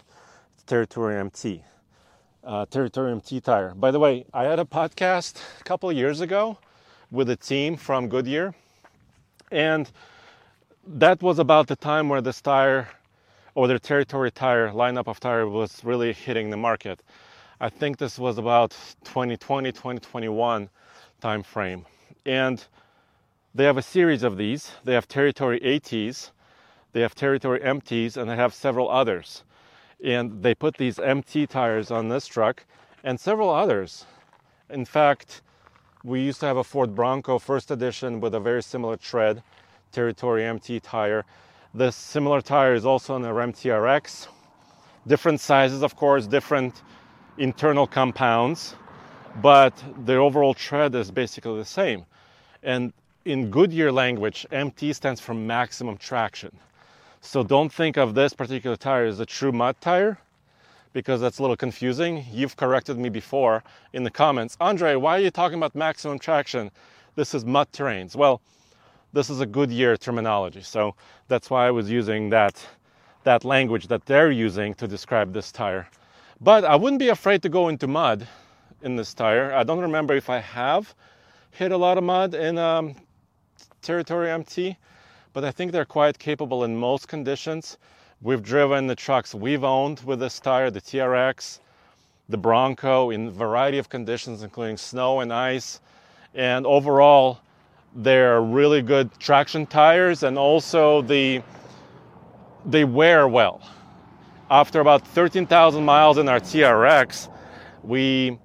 [0.54, 1.64] It's Territory MT.
[2.44, 3.74] Uh, Territory MT tire.
[3.74, 6.58] By the way, I had a podcast a couple years ago
[7.10, 8.54] with a team from Goodyear,
[9.50, 9.90] and
[10.86, 12.88] that was about the time where this tire
[13.54, 17.00] or their territory tire lineup of tire was really hitting the market.
[17.60, 18.70] I think this was about
[19.04, 20.68] 2020, 2021
[21.20, 21.86] time frame.
[22.26, 22.64] And
[23.54, 24.72] they have a series of these.
[24.84, 26.32] They have territory ATs,
[26.92, 29.44] they have territory MTs, and they have several others.
[30.02, 32.64] And they put these MT tires on this truck
[33.04, 34.06] and several others.
[34.68, 35.42] In fact,
[36.02, 39.42] we used to have a Ford Bronco first edition with a very similar tread,
[39.92, 41.24] territory MT tire.
[41.74, 44.28] This similar tire is also on the Ram TRX.
[45.06, 46.82] Different sizes, of course, different
[47.38, 48.76] internal compounds,
[49.40, 49.72] but
[50.04, 52.04] the overall tread is basically the same.
[52.62, 52.92] And
[53.24, 56.54] in Goodyear language, MT stands for maximum traction.
[57.22, 60.18] So don't think of this particular tire as a true mud tire
[60.92, 62.26] because that's a little confusing.
[62.30, 64.58] You've corrected me before in the comments.
[64.60, 66.70] Andre, why are you talking about maximum traction?
[67.14, 68.14] This is mud terrains.
[68.14, 68.42] Well,
[69.12, 70.62] this is a Goodyear terminology.
[70.62, 70.94] So
[71.28, 72.64] that's why I was using that,
[73.24, 75.88] that language that they're using to describe this tire.
[76.40, 78.26] But I wouldn't be afraid to go into mud
[78.82, 79.52] in this tire.
[79.52, 80.94] I don't remember if I have
[81.52, 82.94] hit a lot of mud in um,
[83.82, 84.76] Territory MT,
[85.32, 87.76] but I think they're quite capable in most conditions.
[88.22, 91.60] We've driven the trucks we've owned with this tire, the TRX,
[92.28, 95.80] the Bronco, in a variety of conditions, including snow and ice.
[96.34, 97.40] And overall,
[97.94, 101.42] they're really good traction tires and also the
[102.64, 103.60] they wear well.
[104.50, 107.28] After about 13,000 miles in our TRX,
[107.82, 108.38] we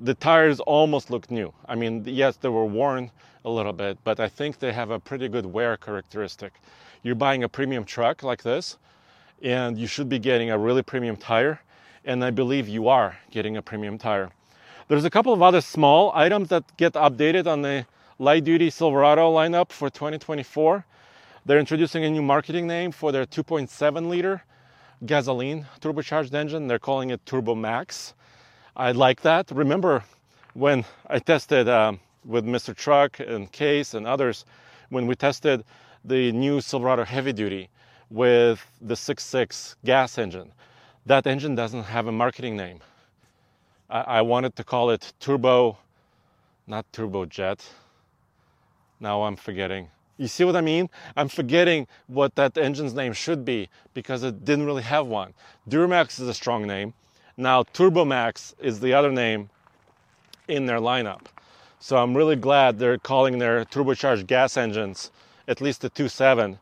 [0.00, 1.52] the tires almost look new.
[1.66, 3.10] I mean, yes, they were worn
[3.44, 6.54] a little bit, but I think they have a pretty good wear characteristic.
[7.02, 8.78] You're buying a premium truck like this,
[9.42, 11.60] and you should be getting a really premium tire,
[12.04, 14.30] and I believe you are getting a premium tire.
[14.88, 17.86] There's a couple of other small items that get updated on the
[18.20, 20.84] light duty Silverado lineup for 2024.
[21.46, 24.42] They're introducing a new marketing name for their 2.7 liter
[25.06, 26.68] gasoline turbocharged engine.
[26.68, 28.12] They're calling it Turbo Max.
[28.76, 29.50] I like that.
[29.50, 30.04] Remember
[30.52, 32.76] when I tested um, with Mr.
[32.76, 34.44] Truck and Case and others,
[34.90, 35.64] when we tested
[36.04, 37.70] the new Silverado Heavy Duty
[38.10, 40.52] with the 6.6 gas engine,
[41.06, 42.80] that engine doesn't have a marketing name.
[43.88, 45.78] I, I wanted to call it Turbo,
[46.66, 47.66] not Turbo Jet.
[49.00, 49.88] Now I'm forgetting.
[50.18, 50.90] You see what I mean?
[51.16, 55.32] I'm forgetting what that engine's name should be because it didn't really have one.
[55.68, 56.92] Duramax is a strong name.
[57.38, 59.48] Now Turbomax is the other name
[60.46, 61.22] in their lineup.
[61.78, 65.10] So I'm really glad they're calling their turbocharged gas engines,
[65.48, 66.58] at least the 2.7,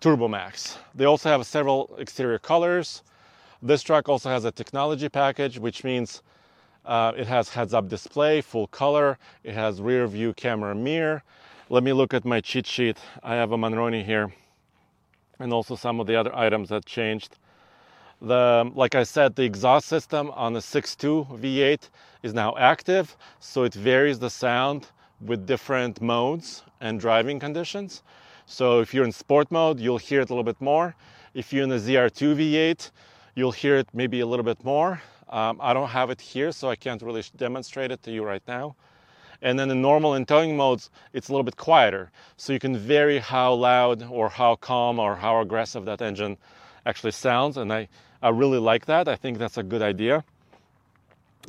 [0.00, 0.78] Turbomax.
[0.94, 3.02] They also have several exterior colors.
[3.60, 6.22] This truck also has a technology package, which means
[6.86, 9.18] uh, it has heads-up display, full color.
[9.44, 11.22] It has rear view camera mirror.
[11.70, 12.96] Let me look at my cheat sheet.
[13.22, 14.32] I have a Monroney here
[15.38, 17.36] and also some of the other items that changed.
[18.22, 21.90] The, like I said, the exhaust system on the 6.2 V8
[22.22, 24.86] is now active, so it varies the sound
[25.20, 28.02] with different modes and driving conditions.
[28.46, 30.96] So if you're in sport mode, you'll hear it a little bit more.
[31.34, 32.90] If you're in the ZR2 V8,
[33.34, 35.02] you'll hear it maybe a little bit more.
[35.28, 38.42] Um, I don't have it here, so I can't really demonstrate it to you right
[38.48, 38.74] now.
[39.40, 42.10] And then in normal and towing modes, it's a little bit quieter.
[42.36, 46.36] So you can vary how loud or how calm or how aggressive that engine
[46.86, 47.56] actually sounds.
[47.56, 47.88] And I,
[48.22, 49.06] I really like that.
[49.06, 50.24] I think that's a good idea.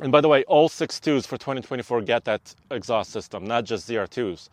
[0.00, 4.48] And by the way, all 6.2s for 2024 get that exhaust system, not just ZR2s,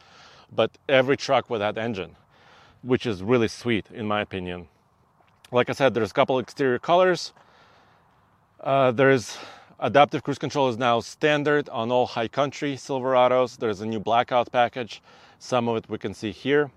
[0.53, 2.15] but every truck with that engine,
[2.81, 4.67] which is really sweet in my opinion.
[5.51, 7.31] Like I said, there's a couple exterior colors.
[8.59, 9.37] Uh, there's
[9.79, 13.59] Adaptive cruise control is now standard on all high country Silverados.
[13.59, 15.03] There's a new blackout package.
[15.37, 16.71] Some of it we can see here.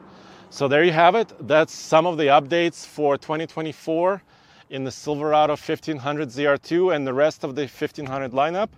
[0.51, 1.33] So there you have it.
[1.47, 4.23] That's some of the updates for 2024
[4.71, 8.69] in the Silverado 1500 ZR2 and the rest of the 1500 lineup.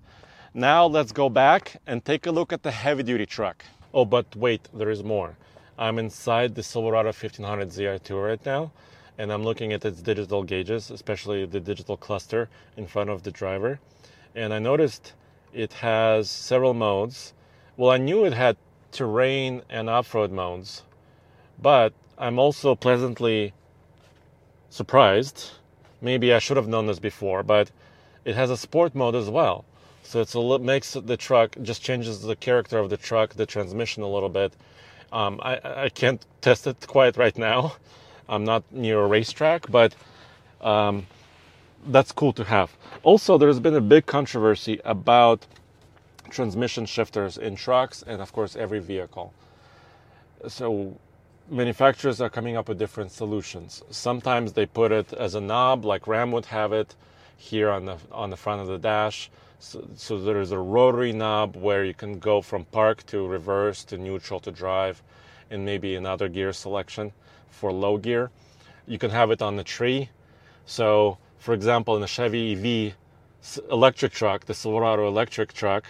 [0.54, 3.64] Now let's go back and take a look at the heavy duty truck.
[3.94, 5.38] Oh, but wait, there is more.
[5.78, 8.70] I'm inside the Silverado 1500 ZR2 right now,
[9.16, 13.30] and I'm looking at its digital gauges, especially the digital cluster in front of the
[13.30, 13.80] driver.
[14.34, 15.14] And I noticed
[15.54, 17.32] it has several modes.
[17.78, 18.58] Well, I knew it had
[18.90, 20.82] terrain and off road modes,
[21.62, 23.54] but I'm also pleasantly
[24.68, 25.52] surprised.
[26.02, 27.70] Maybe I should have known this before, but
[28.26, 29.64] it has a sport mode as well.
[30.12, 34.03] So it's a makes the truck just changes the character of the truck, the transmission
[34.03, 34.53] a little bit.
[35.11, 37.77] Um, I, I can't test it quite right now.
[38.29, 39.94] I'm not near a racetrack, but
[40.61, 41.07] um,
[41.87, 42.77] that's cool to have.
[43.05, 45.46] Also, there's been a big controversy about
[46.29, 49.33] transmission shifters in trucks and, of course, every vehicle.
[50.46, 50.94] So,
[51.48, 53.83] manufacturers are coming up with different solutions.
[53.88, 56.94] Sometimes they put it as a knob, like Ram would have it
[57.38, 59.31] here on the on the front of the dash.
[59.62, 63.85] So, so there is a rotary knob where you can go from park to reverse
[63.85, 65.01] to neutral to drive,
[65.53, 67.12] and maybe another gear selection
[67.48, 68.33] for low gear.
[68.88, 70.11] You can have it on the tree.
[70.66, 72.94] So For example, in a Chevy EV
[73.70, 75.85] electric truck, the Silverado electric truck,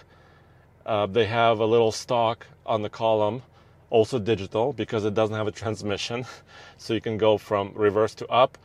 [0.85, 3.43] uh, they have a little stalk on the column,
[3.89, 6.27] also digital because it doesn't have a transmission.
[6.77, 8.59] So you can go from reverse to up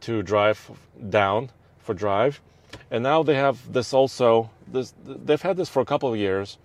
[0.00, 0.70] to drive
[1.08, 2.42] down for drive.
[2.90, 6.58] And now they have this also, this, they've had this for a couple of years,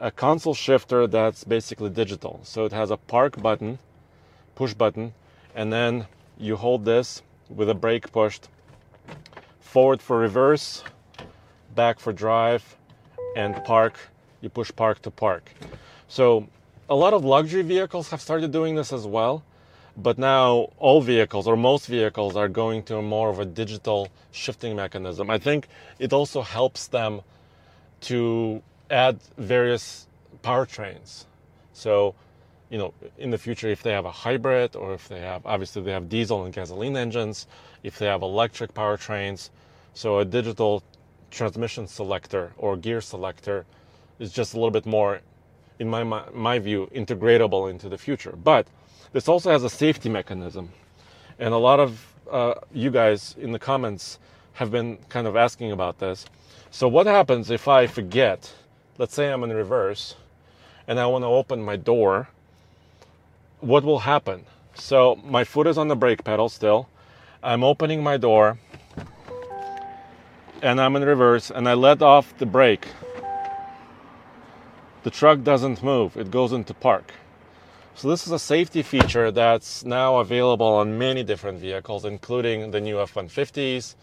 [0.00, 2.40] a console shifter that's basically digital.
[2.42, 3.78] So it has a park button,
[4.54, 5.14] push button,
[5.54, 6.06] and then
[6.38, 8.48] you hold this with a brake pushed
[9.60, 10.84] forward for reverse,
[11.74, 12.76] back for drive,
[13.36, 13.98] and park.
[14.40, 15.50] You push park to park.
[16.08, 16.48] So
[16.88, 19.42] a lot of luxury vehicles have started doing this as well.
[19.96, 24.74] But now all vehicles or most vehicles are going to more of a digital shifting
[24.74, 25.30] mechanism.
[25.30, 27.22] I think it also helps them
[28.02, 30.08] to add various
[30.42, 31.24] powertrains.
[31.72, 32.14] So,
[32.70, 35.82] you know, in the future, if they have a hybrid or if they have, obviously,
[35.82, 37.46] they have diesel and gasoline engines,
[37.82, 39.50] if they have electric powertrains,
[39.94, 40.82] so a digital
[41.30, 43.64] transmission selector or gear selector
[44.18, 45.20] is just a little bit more,
[45.78, 48.32] in my, my view, integratable into the future.
[48.32, 48.66] But
[49.14, 50.70] this also has a safety mechanism.
[51.38, 54.18] And a lot of uh, you guys in the comments
[54.54, 56.26] have been kind of asking about this.
[56.72, 58.52] So, what happens if I forget?
[58.98, 60.16] Let's say I'm in reverse
[60.88, 62.28] and I want to open my door.
[63.60, 64.46] What will happen?
[64.74, 66.88] So, my foot is on the brake pedal still.
[67.40, 68.58] I'm opening my door
[70.60, 72.88] and I'm in reverse and I let off the brake.
[75.04, 77.12] The truck doesn't move, it goes into park.
[77.96, 82.80] So this is a safety feature that's now available on many different vehicles, including the
[82.80, 83.94] new F-150s.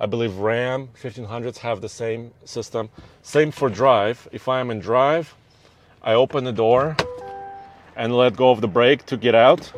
[0.00, 2.88] I believe Ram 1500s have the same system.
[3.20, 4.26] Same for drive.
[4.32, 5.34] If I am in drive,
[6.02, 6.96] I open the door
[7.94, 9.70] and let go of the brake to get out.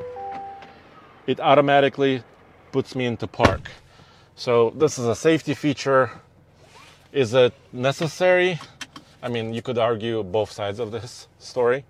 [1.27, 2.23] It automatically
[2.71, 3.73] puts me into park.
[4.37, 6.13] So this is a safety feature.
[7.11, 8.61] Is it necessary?
[9.21, 11.85] I mean, you could argue both sides of this story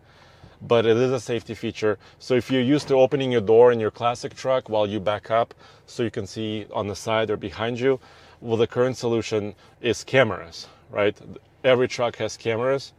[0.67, 1.99] but it is a safety feature.
[2.19, 5.31] So if you're used to opening your door in your classic truck while you back
[5.31, 5.55] up
[5.87, 7.99] so you can see on the side or behind you,
[8.41, 11.17] well, the current solution is cameras, right?
[11.65, 12.93] Every truck has cameras.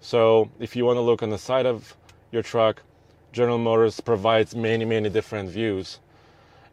[0.00, 1.96] So if you want to look on the side of
[2.30, 2.82] your truck,
[3.32, 6.00] General Motors provides many, many different views.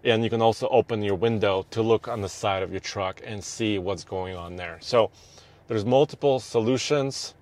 [0.04, 3.22] And you can also open your window to look on the side of your truck
[3.26, 4.78] and see what's going on there.
[4.82, 5.12] So
[5.68, 7.34] there's multiple solutions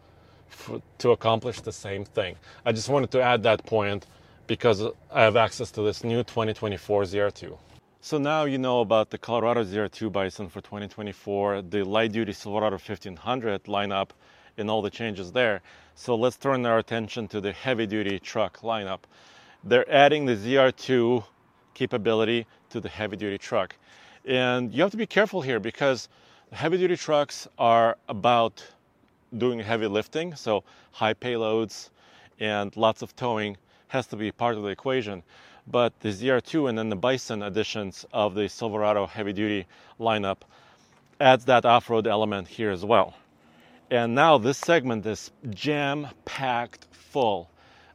[0.52, 2.36] for, to accomplish the same thing.
[2.66, 4.06] I just wanted to add that point
[4.48, 7.58] because I have access to this new 2024 ZR2.
[8.02, 12.76] So now you know about the Colorado ZR2 Bison for 2024, the light duty Silverado
[12.76, 14.10] 1500 lineup,
[14.58, 15.62] and all the changes there.
[15.96, 19.02] So let's turn our attention to the heavy duty truck lineup.
[19.64, 21.24] They're adding the ZR2
[21.74, 23.76] capability to the heavy duty truck.
[24.26, 26.10] And you have to be careful here because
[26.52, 28.66] heavy duty trucks are about
[29.38, 31.90] doing heavy lifting, so high payloads
[32.40, 35.24] and lots of towing has to be part of the equation.
[35.68, 39.68] But the ZR2 and then the Bison editions of the Silverado heavy duty
[40.00, 40.38] lineup
[41.20, 43.14] adds that off-road element here as well.
[43.92, 47.50] And now this segment is jam packed full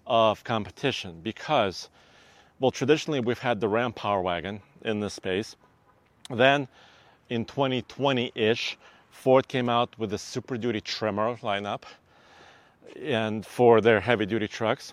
[0.07, 1.88] of competition because,
[2.61, 5.57] well, traditionally we've had the Ram Power Wagon in this space.
[6.31, 6.68] Then
[7.29, 8.79] in 2020 ish,
[9.16, 11.83] Ford came out with the Super Duty Tremor lineup
[13.02, 14.92] and for their heavy duty trucks.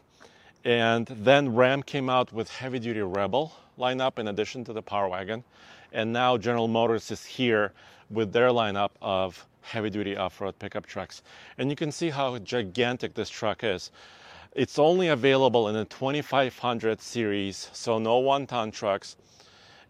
[0.63, 5.09] And then Ram came out with heavy duty Rebel lineup in addition to the Power
[5.09, 5.43] Wagon.
[5.91, 7.73] And now General Motors is here
[8.09, 11.21] with their lineup of heavy duty off road pickup trucks.
[11.59, 13.91] And you can see how gigantic this truck is.
[14.53, 19.17] It's only available in the 2500 series, so no one ton trucks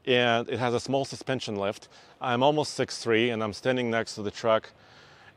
[0.06, 1.88] and it has a small suspension lift.
[2.22, 4.72] I'm almost 6'3 and I'm standing next to the truck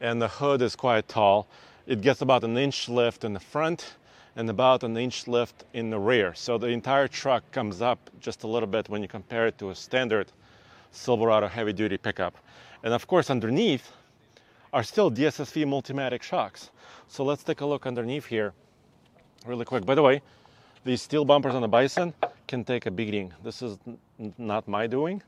[0.01, 1.47] and the hood is quite tall.
[1.87, 3.95] It gets about an inch lift in the front
[4.35, 6.35] and about an inch lift in the rear.
[6.35, 9.71] So the entire truck comes up just a little bit when you compare it to
[9.71, 10.33] a standard
[10.91, 12.37] Silverado heavy duty pickup.
[12.83, 13.93] And of course underneath
[14.73, 16.71] are still DSSV Multimatic shocks.
[17.09, 18.53] So let's take a look underneath here
[19.47, 19.87] really quick.
[19.87, 20.23] By the way,
[20.85, 22.12] these steel bumpers on the Bison
[22.47, 23.32] can take a beating.
[23.42, 23.78] This is
[24.38, 25.22] not my doing,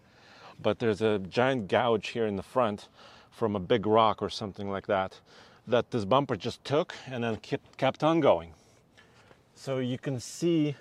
[0.62, 2.88] but there's a giant gouge here in the front
[3.30, 5.20] from a big rock or something like that
[5.68, 8.54] that this bumper just took and then kept, kept on going.
[9.54, 10.74] So you can see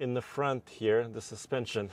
[0.00, 1.88] in the front here the suspension.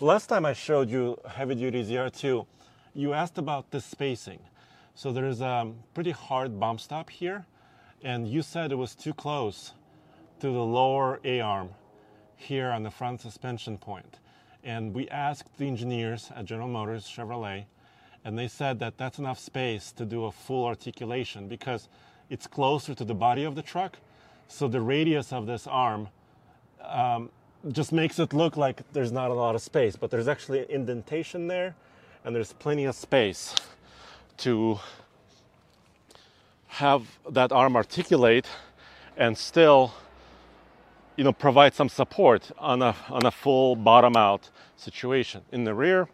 [0.00, 2.46] Last time I showed you heavy duty ZR2,
[2.94, 4.40] you asked about the spacing.
[4.94, 7.46] So there is a pretty hard bump stop here,
[8.02, 9.72] and you said it was too close
[10.40, 11.70] to the lower A arm
[12.36, 14.18] here on the front suspension point.
[14.62, 17.64] And we asked the engineers at General Motors Chevrolet,
[18.24, 21.88] and they said that that's enough space to do a full articulation because
[22.28, 23.98] it's closer to the body of the truck.
[24.48, 26.08] So the radius of this arm
[26.82, 27.30] um,
[27.72, 30.70] just makes it look like there's not a lot of space, but there's actually an
[30.70, 31.74] indentation there,
[32.24, 33.54] and there's plenty of space
[34.38, 34.78] to
[36.66, 38.46] have that arm articulate
[39.16, 39.94] and still
[41.16, 45.42] you know provide some support on a on a full bottom out situation.
[45.50, 46.08] In the rear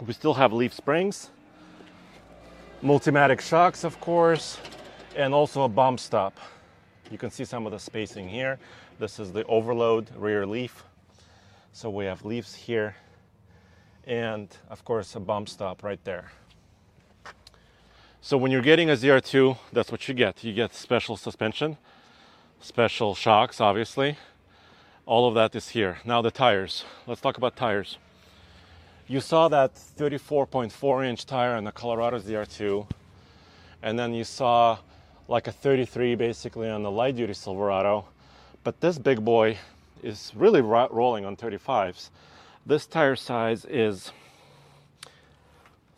[0.00, 1.30] we still have leaf springs
[2.82, 4.58] multimatic shocks of course
[5.16, 6.38] and also a bump stop.
[7.10, 8.58] You can see some of the spacing here.
[8.98, 10.84] This is the overload rear leaf.
[11.72, 12.96] So we have leaves here
[14.06, 16.30] and of course a bump stop right there.
[18.20, 20.42] So when you're getting a ZR2, that's what you get.
[20.42, 21.76] You get special suspension,
[22.64, 24.16] special shocks, obviously.
[25.04, 25.98] All of that is here.
[26.02, 26.84] Now the tires.
[27.06, 27.98] Let's talk about tires.
[29.06, 32.88] You saw that 34.4 inch tire on the Colorado ZR2,
[33.82, 34.78] and then you saw
[35.28, 38.06] like a 33 basically on the light duty Silverado.
[38.62, 39.58] But this big boy
[40.02, 42.08] is really rolling on 35s.
[42.64, 44.10] This tire size is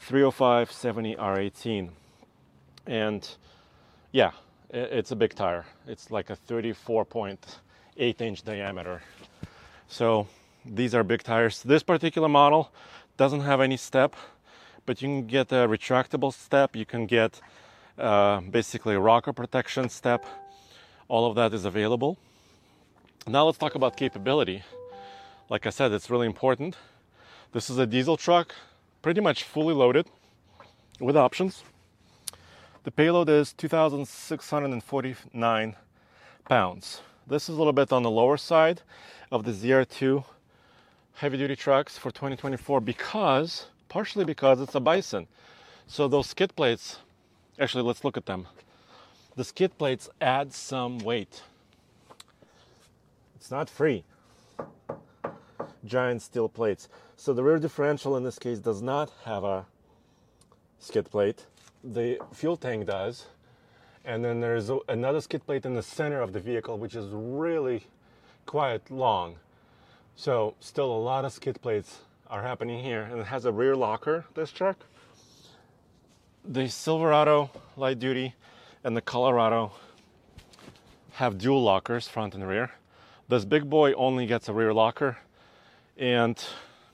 [0.00, 1.90] 305 70 R18
[2.88, 3.28] and
[4.10, 4.32] yeah,
[4.70, 5.64] it's a big tire.
[5.86, 9.02] It's like a 34.8 inch diameter.
[9.88, 10.26] So
[10.64, 11.62] these are big tires.
[11.62, 12.72] This particular model
[13.16, 14.16] doesn't have any step,
[14.84, 16.74] but you can get a retractable step.
[16.76, 17.40] You can get
[17.98, 20.24] uh, basically a rocker protection step.
[21.08, 22.18] All of that is available.
[23.26, 24.62] Now let's talk about capability.
[25.48, 26.76] Like I said, it's really important.
[27.52, 28.54] This is a diesel truck,
[29.02, 30.06] pretty much fully loaded
[31.00, 31.62] with options.
[32.86, 35.76] The payload is 2,649
[36.48, 37.00] pounds.
[37.26, 38.82] This is a little bit on the lower side
[39.32, 40.24] of the ZR2
[41.14, 45.26] heavy duty trucks for 2024 because, partially because it's a Bison.
[45.88, 47.00] So those skid plates,
[47.58, 48.46] actually, let's look at them.
[49.34, 51.42] The skid plates add some weight.
[53.34, 54.04] It's not free.
[55.84, 56.88] Giant steel plates.
[57.16, 59.66] So the rear differential in this case does not have a
[60.78, 61.46] skid plate
[61.92, 63.26] the fuel tank does.
[64.04, 67.86] And then there's another skid plate in the center of the vehicle, which is really
[68.46, 69.36] quite long.
[70.14, 73.02] So still a lot of skid plates are happening here.
[73.02, 74.78] And it has a rear locker, this truck.
[76.44, 78.34] The Silverado light duty
[78.84, 79.72] and the Colorado
[81.12, 82.70] have dual lockers, front and rear.
[83.28, 85.18] This big boy only gets a rear locker
[85.96, 86.42] and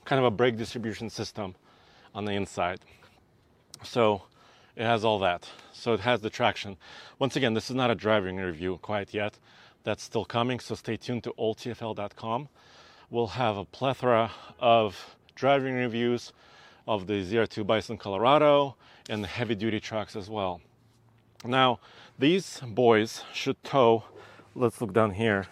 [0.05, 1.53] kind of a brake distribution system
[2.15, 2.79] on the inside.
[3.83, 4.23] So
[4.75, 5.47] it has all that.
[5.71, 6.77] So it has the traction.
[7.19, 9.37] Once again, this is not a driving review quite yet.
[9.83, 12.49] That's still coming, so stay tuned to alltfl.com.
[13.09, 16.31] We'll have a plethora of driving reviews
[16.87, 18.75] of the ZR2 Bison Colorado
[19.09, 20.61] and the heavy duty trucks as well.
[21.45, 21.79] Now,
[22.17, 24.03] these boys should tow,
[24.55, 25.47] let's look down here,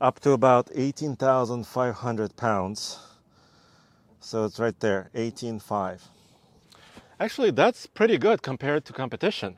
[0.00, 2.98] up to about 18,500 pounds.
[4.20, 6.00] So it's right there, 18.5.
[7.20, 9.56] Actually, that's pretty good compared to competition.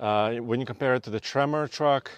[0.00, 2.10] Uh, when you compare it to the Tremor truck,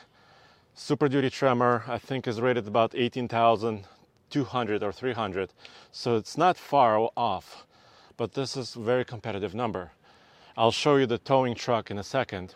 [0.75, 5.51] Super Duty Tremor, I think is rated about 18,200 or 300.
[5.93, 7.67] So it's not far off,
[8.17, 9.91] but this is a very competitive number.
[10.57, 12.55] I'll show you the towing truck in a second.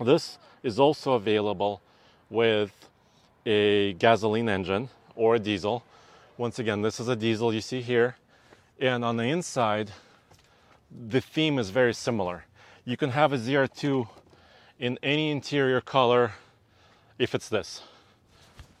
[0.00, 1.80] This is also available
[2.30, 2.72] with
[3.46, 5.84] a gasoline engine or a diesel.
[6.36, 8.16] Once again, this is a diesel you see here.
[8.80, 9.92] And on the inside,
[10.90, 12.44] the theme is very similar.
[12.84, 14.08] You can have a ZR2
[14.78, 16.32] in any interior color
[17.18, 17.82] if it's this.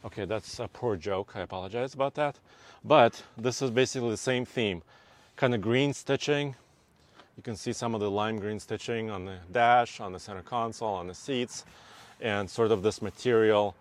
[0.04, 1.32] Okay, that's a poor joke.
[1.34, 2.38] I apologize about that.
[2.84, 4.82] But this is basically the same theme.
[5.34, 6.54] Kind of green stitching.
[7.36, 10.42] You can see some of the lime green stitching on the dash, on the center
[10.42, 11.64] console, on the seats,
[12.20, 13.74] and sort of this material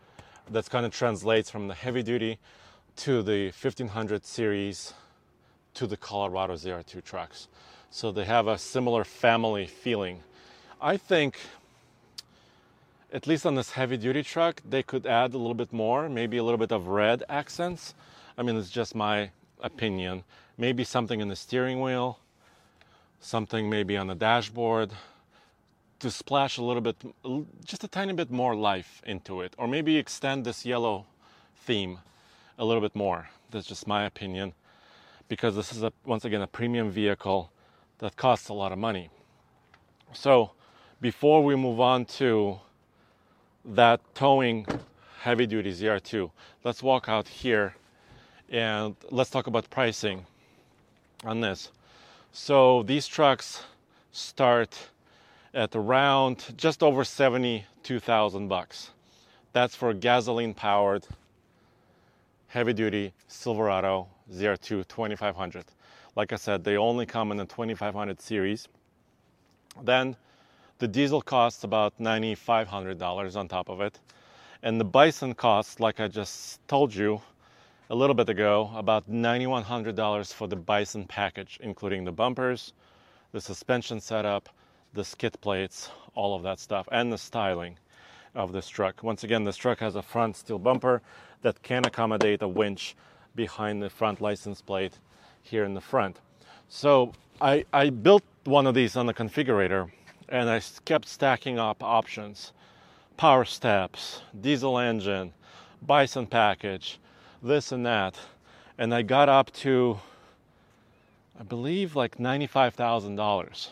[0.50, 2.40] that kind of translates from the heavy duty
[2.98, 4.94] to the 1500 series
[5.74, 7.48] to the Colorado ZR2 trucks.
[7.96, 10.22] So they have a similar family feeling.
[10.82, 11.40] I think,
[13.14, 16.36] at least on this heavy duty truck, they could add a little bit more, maybe
[16.36, 17.94] a little bit of red accents.
[18.38, 19.32] I mean, it's just my
[19.62, 20.26] opinion.
[20.58, 22.20] Maybe something in the steering wheel,
[23.22, 24.92] something maybe on the dashboard
[26.00, 26.98] to splash a little bit,
[27.64, 31.06] just a tiny bit more life into it, or maybe extend this yellow
[31.56, 32.00] theme
[32.60, 33.30] a little bit more.
[33.52, 34.52] That's just my opinion
[35.30, 37.52] because this is a, once again a premium vehicle
[38.00, 39.10] that costs a lot of money.
[40.14, 40.52] So,
[41.02, 42.60] before we move on to
[43.66, 44.66] that towing
[45.22, 46.32] heavy duty ZR2,
[46.64, 47.76] let's walk out here
[48.50, 50.26] And let's talk about pricing
[51.24, 51.72] on this.
[52.32, 53.64] So these trucks
[54.12, 54.90] start
[55.54, 58.92] at around just over 72,000 bucks.
[59.54, 61.08] That's for gasoline powered
[62.48, 65.66] heavy duty Silverado ZR2 2500.
[66.16, 68.70] Like I said, they only come in the 2500 series.
[69.84, 70.16] Then
[70.80, 74.00] the diesel costs about $9,500 on top of it.
[74.64, 77.22] And the Bison costs, like I just told you
[77.90, 82.74] a little bit ago, about $9,100 for the Bison package, including the bumpers,
[83.34, 84.48] the suspension setup,
[84.94, 87.78] the skid plates, all of that stuff, and the styling
[88.34, 89.04] of this truck.
[89.04, 91.02] Once again, this truck has a front steel bumper
[91.42, 92.96] that can accommodate a winch
[93.36, 94.98] behind the front license plate
[95.46, 96.20] here in the front.
[96.68, 99.90] So I, I built one of these on the configurator
[100.30, 102.52] and I kept stacking up options
[103.18, 105.32] power steps, diesel engine,
[105.82, 107.00] bison package,
[107.42, 108.18] this and that.
[108.78, 110.00] And I got up to,
[111.40, 113.70] I believe, like $95,000.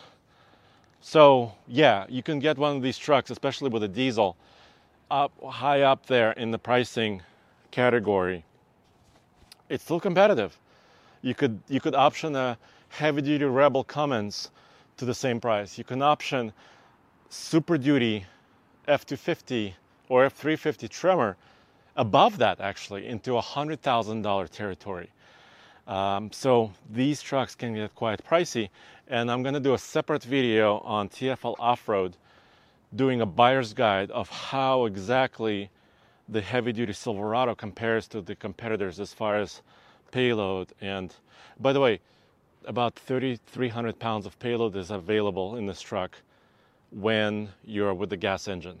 [1.02, 4.36] So, yeah, you can get one of these trucks, especially with a diesel,
[5.10, 7.20] up high up there in the pricing
[7.70, 8.44] category.
[9.68, 10.56] It's still competitive.
[11.24, 12.58] You could you could option a
[12.90, 14.50] heavy duty Rebel Cummins
[14.98, 15.78] to the same price.
[15.78, 16.52] You can option
[17.30, 18.26] Super Duty
[18.86, 19.72] F250
[20.10, 21.38] or F350 Tremor
[21.96, 25.08] above that actually into a hundred thousand dollar territory.
[25.86, 28.68] Um, so these trucks can get quite pricey,
[29.08, 32.18] and I'm going to do a separate video on TFL Off-Road,
[32.94, 35.70] doing a buyer's guide of how exactly
[36.28, 39.62] the heavy-duty Silverado compares to the competitors as far as
[40.14, 40.68] payload.
[40.80, 41.12] And
[41.58, 41.98] by the way,
[42.66, 46.16] about 3,300 pounds of payload is available in this truck
[46.92, 48.78] when you're with the gas engine.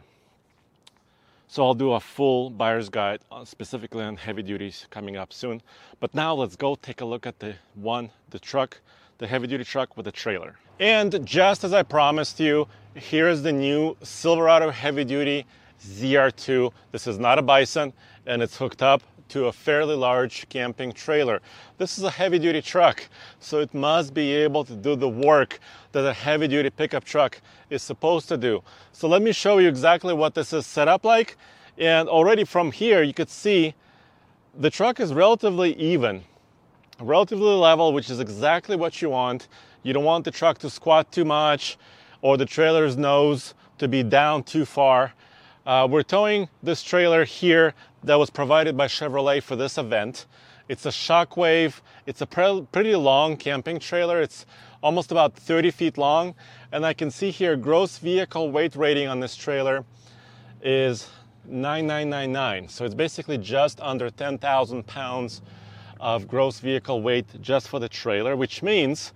[1.48, 5.60] So I'll do a full buyer's guide uh, specifically on heavy duties coming up soon.
[5.98, 8.80] But now let's go take a look at the one, the truck,
[9.18, 10.54] the heavy duty truck with the trailer.
[10.78, 15.46] And just as I promised you, here is the new Silverado heavy duty
[15.84, 16.72] ZR2.
[16.92, 17.92] This is not a Bison
[18.24, 19.02] and it's hooked up
[19.34, 21.42] to a fairly large camping trailer.
[21.76, 23.08] This is a heavy duty truck,
[23.40, 25.58] so it must be able to do the work
[25.90, 28.62] that a heavy duty pickup truck is supposed to do.
[28.92, 31.36] So let me show you exactly what this is set up like.
[31.76, 33.74] And already from here, you could see
[34.56, 36.22] the truck is relatively even,
[37.00, 39.48] relatively level, which is exactly what you want.
[39.82, 41.76] You don't want the truck to squat too much
[42.22, 45.12] or the trailer's nose to be down too far.
[45.66, 50.26] Uh, we're towing this trailer here that was provided by Chevrolet for this event.
[50.68, 51.80] It's a Shockwave.
[52.04, 54.20] It's a pre- pretty long camping trailer.
[54.20, 54.44] It's
[54.82, 56.34] almost about 30 feet long.
[56.70, 59.86] And I can see here gross vehicle weight rating on this trailer
[60.62, 61.08] is
[61.46, 62.68] 9999.
[62.68, 65.40] So it's basically just under 10,000 pounds
[65.98, 69.14] of gross vehicle weight just for the trailer, which means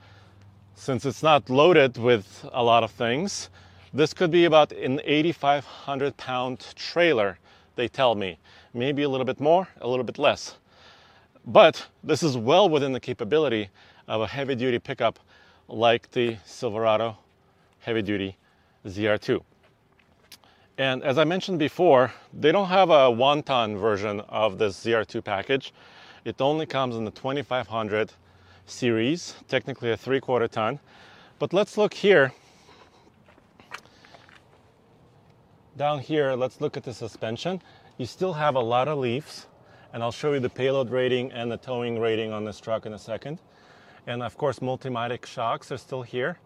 [0.74, 3.50] since it's not loaded with a lot of things,
[3.92, 7.38] this could be about an 8,500 pound trailer,
[7.76, 8.38] they tell me.
[8.74, 10.56] Maybe a little bit more, a little bit less.
[11.46, 13.70] But this is well within the capability
[14.06, 15.18] of a heavy duty pickup
[15.68, 17.16] like the Silverado
[17.80, 18.36] heavy duty
[18.86, 19.40] ZR2.
[20.76, 25.24] And as I mentioned before, they don't have a one ton version of this ZR2
[25.24, 25.72] package.
[26.24, 28.12] It only comes in the 2500
[28.66, 30.78] series, technically a three quarter ton.
[31.38, 32.32] But let's look here
[35.78, 37.62] down here, let's look at the suspension.
[37.96, 39.46] You still have a lot of leaves,
[39.92, 42.92] and I'll show you the payload rating and the towing rating on this truck in
[42.92, 43.38] a second.
[44.06, 46.38] And of course, Multimatic shocks are still here.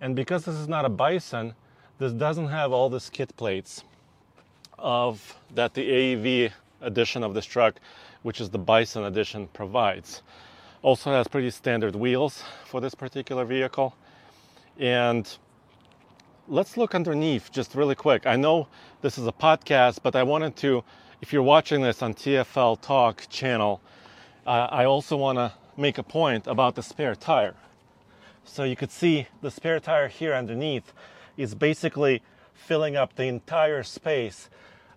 [0.00, 1.54] And because this is not a Bison,
[1.98, 3.84] this doesn't have all the skid plates
[4.78, 7.76] of that the AEV edition of this truck,
[8.22, 10.22] which is the Bison edition, provides.
[10.82, 13.94] Also has pretty standard wheels for this particular vehicle.
[14.78, 15.28] And
[16.48, 18.26] let's look underneath just really quick.
[18.26, 18.68] I know
[19.02, 20.84] this is a podcast, but I wanted to,
[21.20, 23.80] if you're watching this on TFL Talk channel,
[24.46, 27.54] uh, I also want to make a point about the spare tire.
[28.44, 30.92] So you could see the spare tire here underneath
[31.36, 32.22] is basically
[32.54, 34.48] filling up the entire space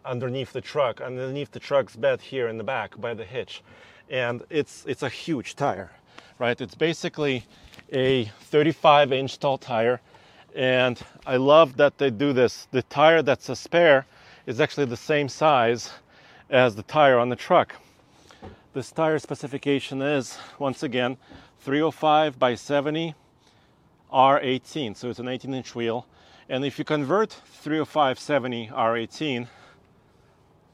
[0.05, 3.63] underneath the truck, underneath the truck's bed here in the back by the hitch.
[4.09, 5.91] And it's it's a huge tire,
[6.37, 6.59] right?
[6.59, 7.45] It's basically
[7.91, 9.99] a 35 inch tall tire
[10.55, 12.67] and I love that they do this.
[12.71, 14.05] The tire that's a spare
[14.45, 15.91] is actually the same size
[16.49, 17.75] as the tire on the truck.
[18.73, 21.17] This tire specification is, once again,
[21.59, 23.15] 305 by 70
[24.11, 26.07] R18, so it's an 18 inch wheel.
[26.49, 29.47] And if you convert 305 70 R18,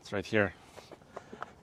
[0.02, 0.54] it's right here.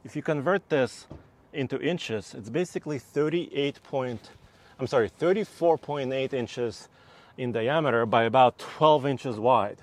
[0.05, 1.07] If you convert this
[1.53, 4.31] into inches, it's basically 38 point,
[4.79, 6.89] I'm sorry, 34.8 inches
[7.37, 9.79] in diameter by about 12 inches wide.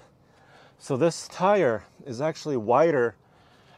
[0.78, 3.16] So this tire is actually wider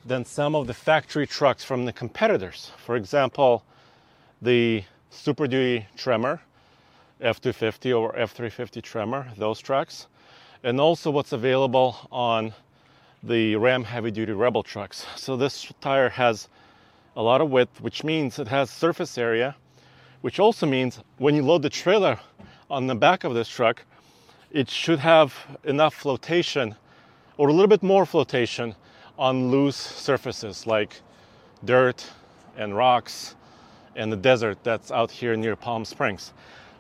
[0.06, 2.72] than some of the factory trucks from the competitors.
[2.86, 3.64] For example,
[4.42, 6.42] the Super Duty Tremor,
[7.22, 10.08] F250 or F350 Tremor, those trucks,
[10.64, 12.54] and also what's available on
[13.24, 15.06] the Ram heavy duty Rebel trucks.
[15.16, 16.48] So this tire has
[17.16, 19.56] a lot of width, which means it has surface area,
[20.22, 22.20] which also means when you load the trailer
[22.72, 23.84] on the back of this truck,
[24.50, 26.74] it should have enough flotation
[27.38, 28.74] or a little bit more flotation
[29.20, 31.02] on loose surfaces like
[31.66, 32.10] dirt
[32.56, 33.36] and rocks
[33.98, 36.32] and the desert that's out here near Palm Springs.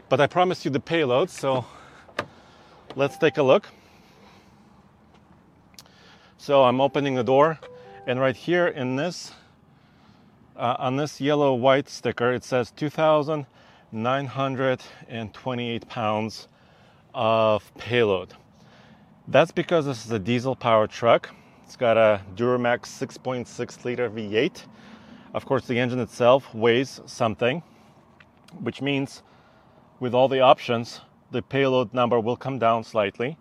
[0.08, 1.66] But I promised you the payload, so
[2.96, 3.68] let's take a look.
[6.38, 7.60] So I'm opening the door,
[8.08, 9.34] and right here in this,
[10.56, 12.72] uh, on this yellow white sticker, it says
[13.92, 16.48] 2,928 pounds
[17.14, 18.34] of payload.
[19.28, 21.30] That's because this is a diesel powered truck.
[21.66, 24.64] It's got a Duramax 6.6 liter V8.
[25.34, 27.62] Of course, the engine itself weighs something,
[28.62, 29.24] which means
[30.00, 33.38] with all the options, the payload number will come down slightly.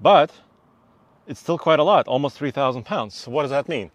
[0.00, 0.32] But
[1.26, 3.14] it's still quite a lot, almost 3,000 pounds.
[3.14, 3.90] So what does that mean?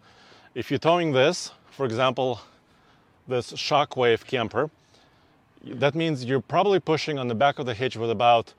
[0.56, 2.40] If you're towing this, for example,
[3.28, 4.70] this Shockwave camper,
[5.66, 8.52] that means you're probably pushing on the back of the hitch with about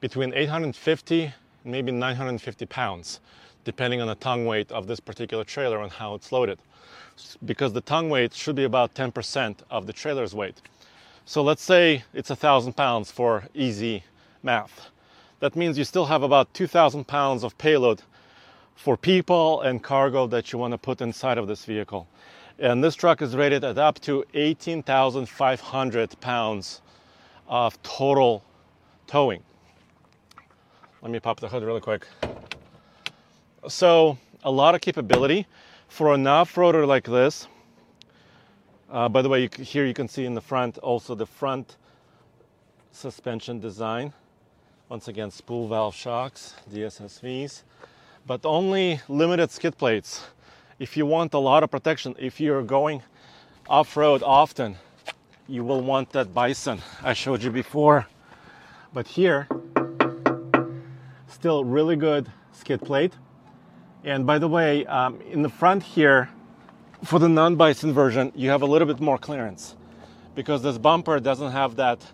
[0.00, 1.32] between 850
[1.64, 3.20] maybe 950 pounds,
[3.64, 6.58] depending on the tongue weight of this particular trailer and how it's loaded.
[7.44, 10.60] Because the tongue weight should be about 10% of the trailer's weight.
[11.24, 14.04] So let's say it's a thousand pounds for easy
[14.42, 14.90] math.
[15.40, 18.02] That means you still have about 2,000 pounds of payload
[18.76, 22.06] for people and cargo that you want to put inside of this vehicle.
[22.58, 26.82] And this truck is rated at up to 18,500 pounds
[27.48, 28.44] of total
[29.06, 29.42] towing.
[31.02, 32.06] Let me pop the hood really quick.
[33.66, 35.46] So, a lot of capability
[35.88, 37.48] for an off roader like this.
[38.90, 41.76] Uh, by the way, you, here you can see in the front also the front
[42.92, 44.12] suspension design.
[44.88, 47.62] Once again, spool valve shocks, DSSVs
[48.26, 50.24] but only limited skid plates.
[50.76, 53.02] If you want a lot of protection, if you're going
[53.68, 54.76] off road often,
[55.46, 58.06] you will want that bison I showed you before.
[58.92, 59.46] But here,
[61.28, 63.12] still really good skid plate.
[64.02, 66.28] And by the way, um, in the front here,
[67.04, 69.76] for the non bison version, you have a little bit more clearance
[70.34, 72.04] because this bumper doesn't have that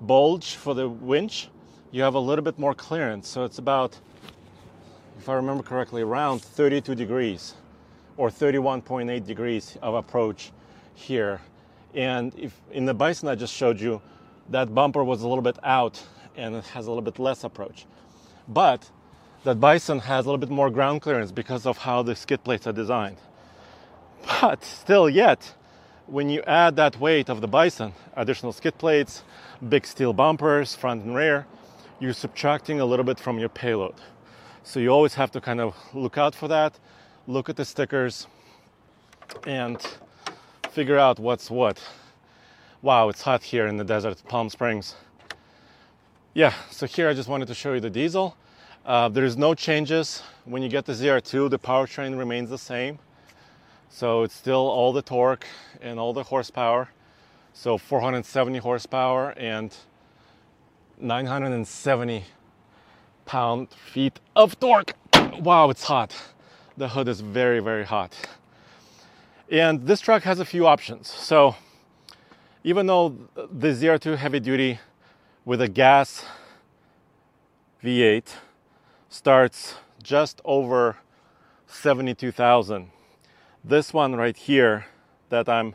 [0.00, 1.48] bulge for the winch.
[1.92, 3.28] You have a little bit more clearance.
[3.28, 4.00] So it's about
[5.20, 7.54] if I remember correctly, around 32 degrees
[8.16, 10.52] or 31.8 degrees of approach
[10.94, 11.40] here.
[11.94, 14.00] And if in the Bison I just showed you,
[14.50, 16.02] that bumper was a little bit out
[16.36, 17.86] and it has a little bit less approach.
[18.48, 18.90] But
[19.44, 22.66] that Bison has a little bit more ground clearance because of how the skid plates
[22.66, 23.16] are designed.
[24.40, 25.54] But still, yet,
[26.06, 29.22] when you add that weight of the Bison, additional skid plates,
[29.68, 31.46] big steel bumpers, front and rear,
[32.00, 33.94] you're subtracting a little bit from your payload.
[34.62, 36.78] So you always have to kind of look out for that,
[37.30, 38.26] look at the stickers,
[39.46, 39.80] and
[40.70, 41.80] figure out what's what.
[42.82, 44.96] Wow, it's hot here in the desert, Palm Springs.
[46.34, 48.36] Yeah, so here I just wanted to show you the diesel.
[48.84, 50.22] Uh, there is no changes.
[50.44, 52.98] When you get the ZR2, the powertrain remains the same.
[53.90, 55.46] So it's still all the torque
[55.80, 56.88] and all the horsepower.
[57.52, 59.76] So 470 horsepower and
[60.98, 62.24] 970
[63.24, 64.94] pound feet of torque.
[65.40, 66.16] Wow, it's hot.
[66.80, 68.16] The hood is very, very hot.
[69.50, 71.08] And this truck has a few options.
[71.10, 71.54] So
[72.64, 74.78] even though the ZR2 heavy duty
[75.44, 76.24] with a gas
[77.84, 78.32] V8
[79.10, 80.96] starts just over
[81.66, 82.90] 72,000,
[83.62, 84.86] this one right here
[85.28, 85.74] that I'm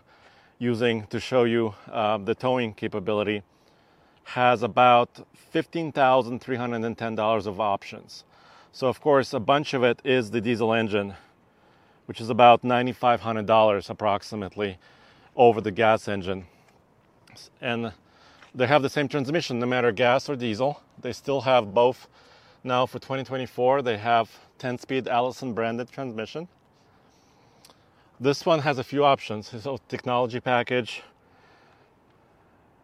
[0.58, 3.43] using to show you uh, the towing capability
[4.24, 8.24] has about $15,310 of options.
[8.76, 11.13] So, of course, a bunch of it is the diesel engine,
[12.07, 14.78] which is about $9,500 approximately
[15.34, 16.45] over the gas engine.
[17.61, 17.93] And
[18.53, 20.82] they have the same transmission no matter gas or diesel.
[20.99, 22.09] They still have both.
[22.65, 26.49] Now, for 2024, they have 10 speed Allison branded transmission.
[28.19, 29.53] This one has a few options.
[29.53, 31.01] It's a technology package,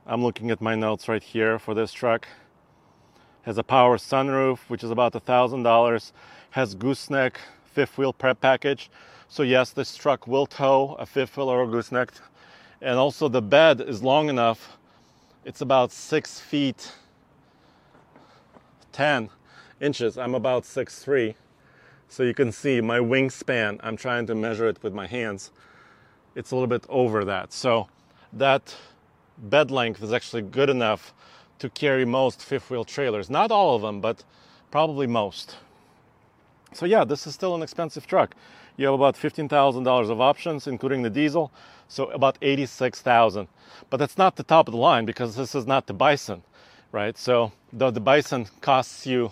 [0.05, 2.27] I'm looking at my notes right here for this truck.
[3.43, 6.13] Has a power sunroof, which is about a thousand dollars.
[6.51, 8.89] Has gooseneck fifth wheel prep package.
[9.29, 12.11] So yes, this truck will tow a fifth wheel or a gooseneck,
[12.81, 14.77] And also the bed is long enough.
[15.45, 16.91] It's about six feet
[18.91, 19.29] 10
[19.79, 20.17] inches.
[20.17, 21.35] I'm about six three,
[22.07, 23.79] So you can see my wingspan.
[23.81, 25.51] I'm trying to measure it with my hands.
[26.35, 27.53] It's a little bit over that.
[27.53, 27.87] So
[28.33, 28.75] that
[29.37, 31.13] bed length is actually good enough
[31.61, 33.29] to carry most fifth wheel trailers.
[33.29, 34.23] Not all of them, but
[34.71, 35.57] probably most.
[36.73, 38.33] So yeah, this is still an expensive truck.
[38.77, 41.51] You have about $15,000 of options, including the diesel,
[41.87, 43.47] so about 86,000.
[43.91, 46.41] But that's not the top of the line because this is not the Bison,
[46.91, 47.15] right?
[47.15, 49.31] So the, the Bison costs you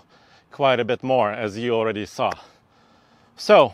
[0.51, 2.31] quite a bit more, as you already saw.
[3.37, 3.73] So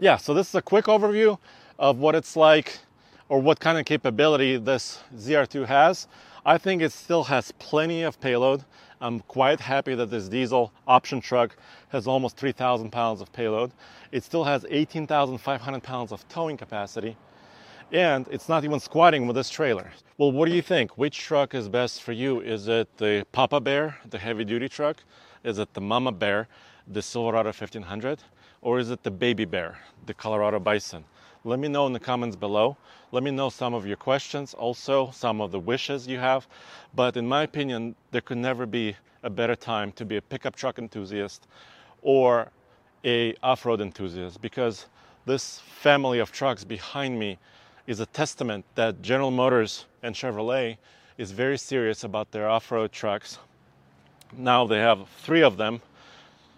[0.00, 1.38] yeah, so this is a quick overview
[1.78, 2.80] of what it's like
[3.28, 6.08] or what kind of capability this ZR2 has.
[6.46, 8.64] I think it still has plenty of payload.
[9.00, 11.56] I'm quite happy that this diesel option truck
[11.88, 13.72] has almost 3,000 pounds of payload.
[14.12, 17.16] It still has 18,500 pounds of towing capacity.
[17.90, 19.90] And it's not even squatting with this trailer.
[20.18, 20.96] Well, what do you think?
[20.96, 22.38] Which truck is best for you?
[22.40, 24.98] Is it the Papa Bear, the heavy duty truck?
[25.42, 26.46] Is it the Mama Bear,
[26.86, 28.20] the Silverado 1500?
[28.62, 31.06] Or is it the Baby Bear, the Colorado Bison?
[31.46, 32.76] Let me know in the comments below.
[33.12, 36.48] Let me know some of your questions, also some of the wishes you have.
[36.92, 40.56] But in my opinion, there could never be a better time to be a pickup
[40.56, 41.46] truck enthusiast
[42.02, 42.50] or
[43.04, 44.86] a off-road enthusiast because
[45.24, 47.38] this family of trucks behind me
[47.86, 50.78] is a testament that General Motors and Chevrolet
[51.16, 53.38] is very serious about their off-road trucks.
[54.36, 55.80] Now they have three of them,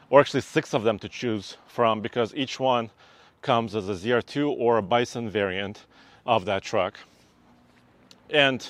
[0.09, 2.91] or actually six of them to choose from because each one
[3.43, 5.87] comes as a ZR2 or a Bison variant
[6.27, 6.99] of that truck.
[8.31, 8.67] And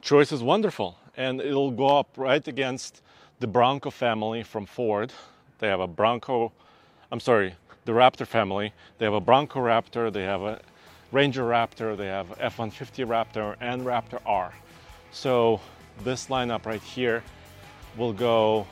[0.00, 3.02] choice is wonderful, and it'll go up right against
[3.40, 5.12] the Bronco family from Ford.
[5.58, 6.52] They have a Bronco,
[7.10, 7.54] I'm sorry,
[7.84, 8.72] the Raptor family.
[8.98, 10.60] They have a Bronco Raptor, they have a
[11.10, 14.52] Ranger Raptor, they have F 150 Raptor, and Raptor R.
[15.10, 15.60] So
[16.04, 17.22] this lineup right here
[17.96, 18.66] will go,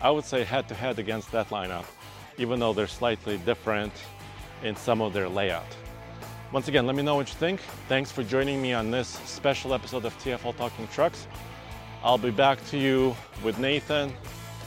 [0.00, 1.84] I would say, head to head against that lineup,
[2.38, 3.92] even though they're slightly different
[4.64, 5.76] in some of their layout.
[6.52, 7.60] Once again, let me know what you think.
[7.88, 11.26] Thanks for joining me on this special episode of TFL Talking Trucks.
[12.02, 14.12] I'll be back to you with Nathan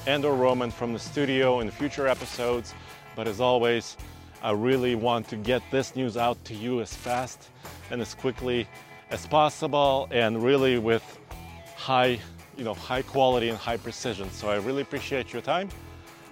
[0.06, 2.74] and or Roman from the studio in future episodes.
[3.16, 3.98] But as always,
[4.44, 7.50] I really want to get this news out to you as fast
[7.90, 8.68] and as quickly
[9.10, 11.20] as possible and really with
[11.76, 12.20] high,
[12.58, 14.30] you know, high quality and high precision.
[14.32, 15.70] So I really appreciate your time.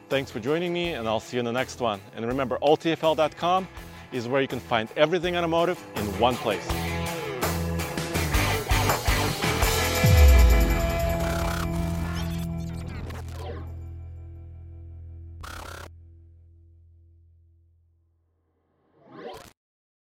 [0.08, 2.00] Thanks for joining me, and I'll see you in the next one.
[2.16, 3.68] And remember, alltfl.com
[4.12, 6.95] is where you can find everything automotive in one place.